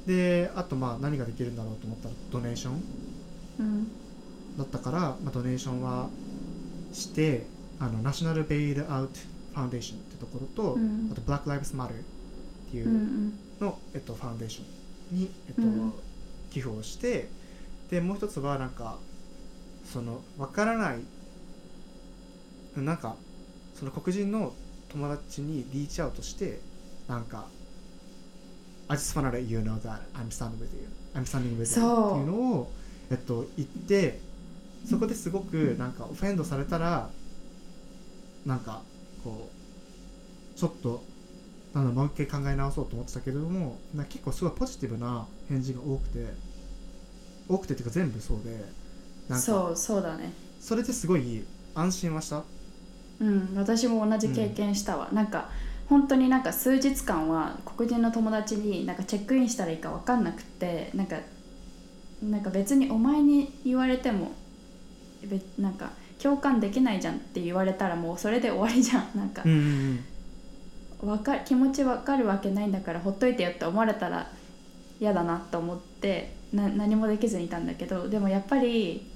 [0.06, 2.82] であとまあ何ができるんだろうと思ったらドネーション
[3.60, 3.88] うん。
[4.56, 6.08] だったから、まあ、ドネーションは
[6.92, 7.46] して
[7.78, 9.18] あのナショナル・ベイル・アウト・
[9.54, 11.10] ファウンデーションってところと、うん。
[11.12, 11.92] あと Black Lives Matter っ
[12.70, 13.32] ていううんうん。
[13.60, 15.92] の、えっと、ファウンデーションに、えっとうん。
[16.50, 17.28] 寄付をして
[17.90, 18.98] でもう一つはなんか
[19.84, 21.00] その分からない
[22.76, 23.16] なんか
[23.74, 24.52] その黒人の
[24.88, 26.60] 友達にリーチアウトして
[27.08, 27.46] なんか
[28.88, 30.88] I just wanna let you know that I'm standing with you.
[31.14, 32.12] I'm standing with you.
[32.12, 32.72] っていうのを
[33.10, 34.20] えっと言って
[34.88, 37.10] そこですごくなんかオフェンドされたら
[38.46, 38.82] なんか
[39.22, 39.50] こ
[40.54, 41.04] うちょっと
[41.74, 46.26] なんだもう一回考え直そうと思ってたけれどもな結構すごいポジティブな返事が多くて
[47.48, 48.50] 多くてっていうか全部そうで
[49.28, 50.32] なんかそうそうだね。
[50.60, 51.44] それですごい
[51.74, 52.42] 安心はした？
[53.20, 55.50] うん私も同じ経験したわ、なんか
[55.88, 61.16] 本当になんか数日間は黒人の友達になんかチェックインしたらいいか分かんなくてなんか
[62.22, 64.32] なんか別にお前に言われても
[65.22, 65.90] べなんか
[66.22, 69.08] 共感できないじゃんって言われたらもうそれで終わりじゃん。
[69.18, 70.04] なんかうんうん
[71.10, 74.30] わか気持ち分かるわけないんだからほっといてよって思われたら
[75.00, 79.06] 嫌だなと思ってな何もできずにいたんだけどでもやっぱり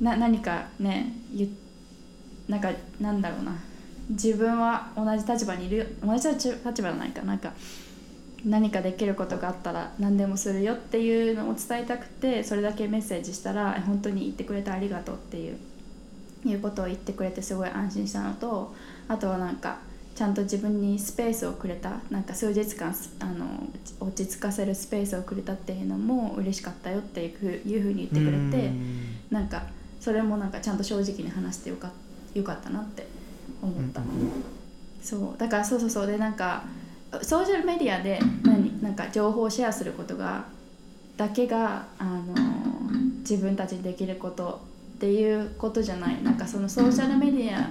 [0.00, 1.46] な何かね言
[2.48, 2.70] なんか
[3.00, 3.52] なんだろうな。
[4.10, 5.84] 自分は同じ立場にいるよ。
[6.02, 7.22] 同じ立立場じゃないか。
[7.22, 7.52] なんか
[8.44, 15.58] 何かできることがあったら何でもするよっていうのを伝えたくてそれだけメッセージしたらえ本当に言ってくれてありがとうっていう
[16.44, 18.74] いうことを言ってくれてすごい安心したのと
[19.08, 19.78] あとはなんか
[20.14, 23.68] ちゃんと自分にスペースをくれたなんか数日間あの
[24.00, 28.72] 落ち着かせるスペースをくれたっていうのも嬉しかったよっていうふうに言ってくれて
[29.30, 29.64] なんか
[30.00, 31.90] それもなんかちゃんと正直に話してよか
[32.38, 33.06] よかったなって
[33.62, 34.00] 思った、
[35.02, 35.38] そう。
[35.38, 36.06] だからそうそうそう。
[36.06, 36.64] でなんか
[37.22, 40.44] ソーシャルメディアで何なんか情報をシェアすることが
[41.16, 42.34] だけがあの
[43.20, 44.60] 自分たちにできること
[44.96, 46.22] っていうことじゃない。
[46.22, 47.70] なんかそのソーシャルメディアっ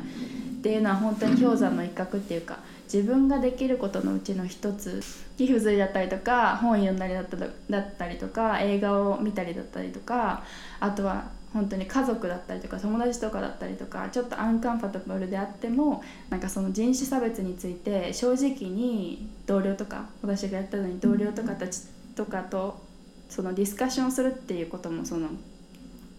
[0.62, 2.60] ていうのは本当に氷山の一角っていうか
[2.92, 5.02] 自分ができることのうちの一つ。
[5.38, 7.48] 寄付するだったりとか本読んだりだっただ
[7.80, 10.44] ったりとか映画を見たりだったりとか
[10.80, 11.26] あとは
[11.58, 21.82] 本当に家族だったりとか友達とかだったりとかちょっとアンカンファタブルであってもなんかその人種差別について正直に同僚とか私がやったのに同僚とかたち
[22.16, 22.80] とかと
[23.28, 25.30] そのディスカッションするっていうこともその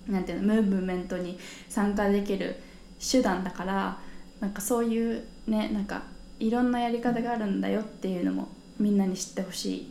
[0.09, 2.57] なんていうのムーブメントに参加できる
[2.99, 3.99] 手段だから
[4.41, 6.03] なんかそういうねなんか
[6.41, 8.49] いろんなやり方があるんだよっていうのも
[8.80, 9.89] みんなに知ってほしい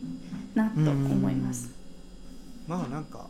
[0.55, 1.71] なと思います。
[2.67, 3.26] まあなんか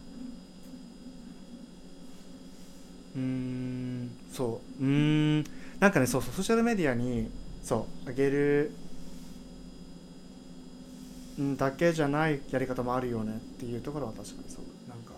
[3.17, 4.83] うーんそう。
[4.83, 5.43] うーん
[5.79, 7.29] なんかねそうそうソーシャルメディアに
[7.63, 8.71] そうあげる
[11.41, 14.63] んだけじゃないやり方もあるよねっていうところは確かにそう。
[14.89, 15.13] なんか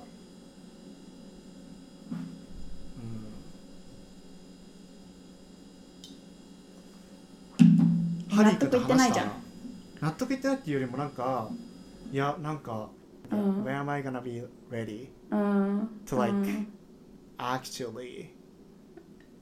[8.32, 8.38] うん。
[8.38, 9.32] 納得いってないじゃん
[10.02, 11.50] 納得いってないっていうよりもなんか
[12.12, 12.89] いやなんか、
[13.32, 13.64] うん。
[13.64, 14.41] When am I gonna be
[14.72, 16.68] ready うん、to like うん
[17.40, 18.32] actually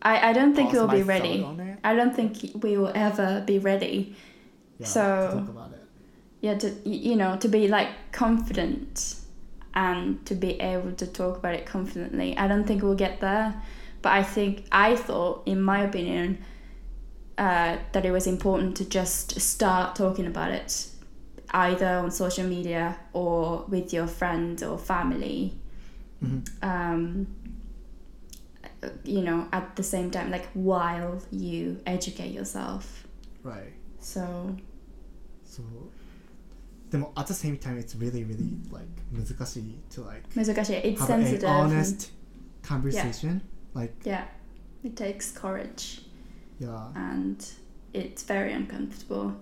[0.02, 1.41] I, I don't think we'll be ready.
[1.41, 1.80] thought on it.
[1.84, 4.16] I don't think we will ever be ready.
[4.80, 5.84] yeah, So- to talk about it
[6.41, 9.16] Yeah, to you know, to be like confident
[9.74, 12.38] and to be able to talk about it confidently.
[12.38, 13.60] I don't think we'll get there,
[14.04, 16.43] but I think I thought, in my opinion,
[17.38, 20.88] uh, that it was important to just start talking about it,
[21.52, 25.54] either on social media or with your friends or family.
[26.24, 26.41] Mhm.
[26.64, 27.28] Um,
[29.05, 33.07] you know, at the same time, like while you educate yourself.
[33.45, 34.55] right So
[35.45, 35.62] so
[36.91, 41.07] でも at the same time it's really really like 難しい to like 難しい It's have
[41.07, 41.45] sensitive.
[41.49, 42.11] an honest
[42.62, 43.41] conversation
[43.75, 44.27] like Yeah,
[44.85, 46.03] it takes courage
[46.61, 47.37] yeah and
[47.95, 49.33] it's very uncomfortable,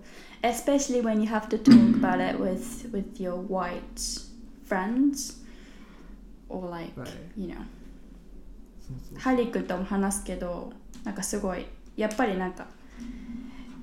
[0.43, 3.99] especially when you have to talk about it with with your white
[4.65, 5.37] friends
[6.49, 7.09] or like Right.
[7.37, 7.74] you know そうそう
[9.18, 10.72] ハリー君とも話すけど
[11.04, 11.66] なんかすごい
[11.96, 12.66] やっぱりなんか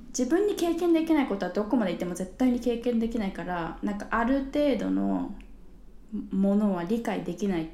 [0.09, 5.33] 自分に経験できないことはどこまでいっても絶対に経験できないからなんかある程度の
[6.31, 7.67] ものは理解できないっ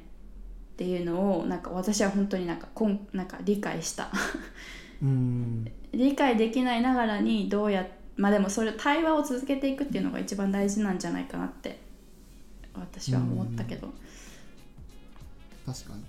[0.76, 4.10] ていうのをなんか私は本当になんかこんなんか理解した。
[5.02, 5.70] うん。
[5.92, 11.78] 理解できないながらにどうやまあでもそれ対話を続けていくっていうのが一番大事なんじゃないかなって
[12.74, 13.88] 私は思ったけど。
[15.66, 16.02] 確かに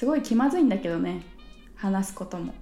[0.00, 1.20] すごい気まずいんだけどね
[1.76, 2.54] 話すことも。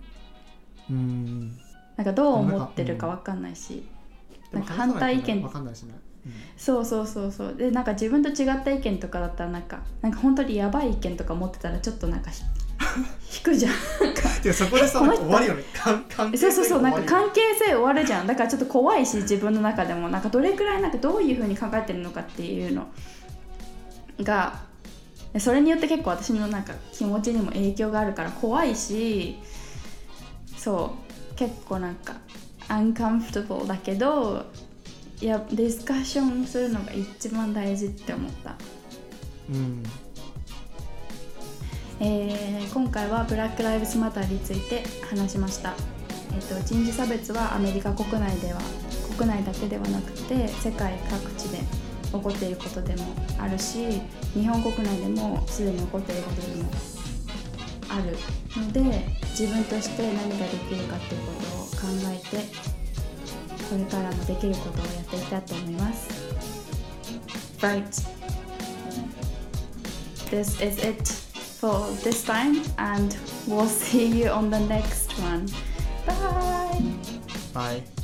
[0.90, 1.56] うん。
[1.96, 3.86] なんかどう思ってるかわかんないし、
[4.50, 5.42] なんか反対意見。
[5.44, 5.94] わかんないしね、
[6.26, 6.32] うん。
[6.56, 7.54] そうそうそうそう。
[7.54, 12.42] でなんか自分と違った意見とかだったらなんかなんか本当にやばい意見とか持ってたらちょっとなんかひ
[13.38, 13.72] 引くじゃん。
[14.42, 15.62] でそこでさ終わるよね。
[15.74, 16.82] 関関係そうそうそう。
[16.82, 18.26] なんか関係性終わるじゃん。
[18.26, 20.08] だからちょっと怖いし自分の中でも。
[20.08, 22.88] なんかどれくらいなんかどういうふうに考えてるのかっていうの
[24.24, 24.66] が
[25.38, 29.36] それによって結構私のなんか気持ちにも影響があるから怖いし
[30.56, 30.96] そ
[31.32, 32.16] う結構なんか
[32.68, 34.46] アンカンフタブルだけど
[35.20, 38.56] いやディスカッションするのが一番大事って思った、
[39.48, 39.82] りうん。
[42.00, 45.74] えー今回はブラック・ライブズ・マターについて話しました、
[46.32, 48.60] えー、と人種差別はアメリカ国内では
[49.16, 51.58] 国内だけではなくて世界各地で
[52.12, 53.04] 起こっていることでも
[53.38, 54.00] あるし
[54.34, 56.70] 日本国内でもすでに起こっていることでも
[57.90, 58.16] ある
[58.56, 58.80] ので
[59.38, 62.44] 自分として何ができるかっていうことを考えて
[63.68, 66.08] これからもできることをやっていきたいと思います。
[67.60, 67.84] Right.
[70.30, 71.08] This is it
[71.60, 75.46] for this time, and we'll see you on the next one.
[76.06, 77.82] Bye.
[77.82, 77.97] Bye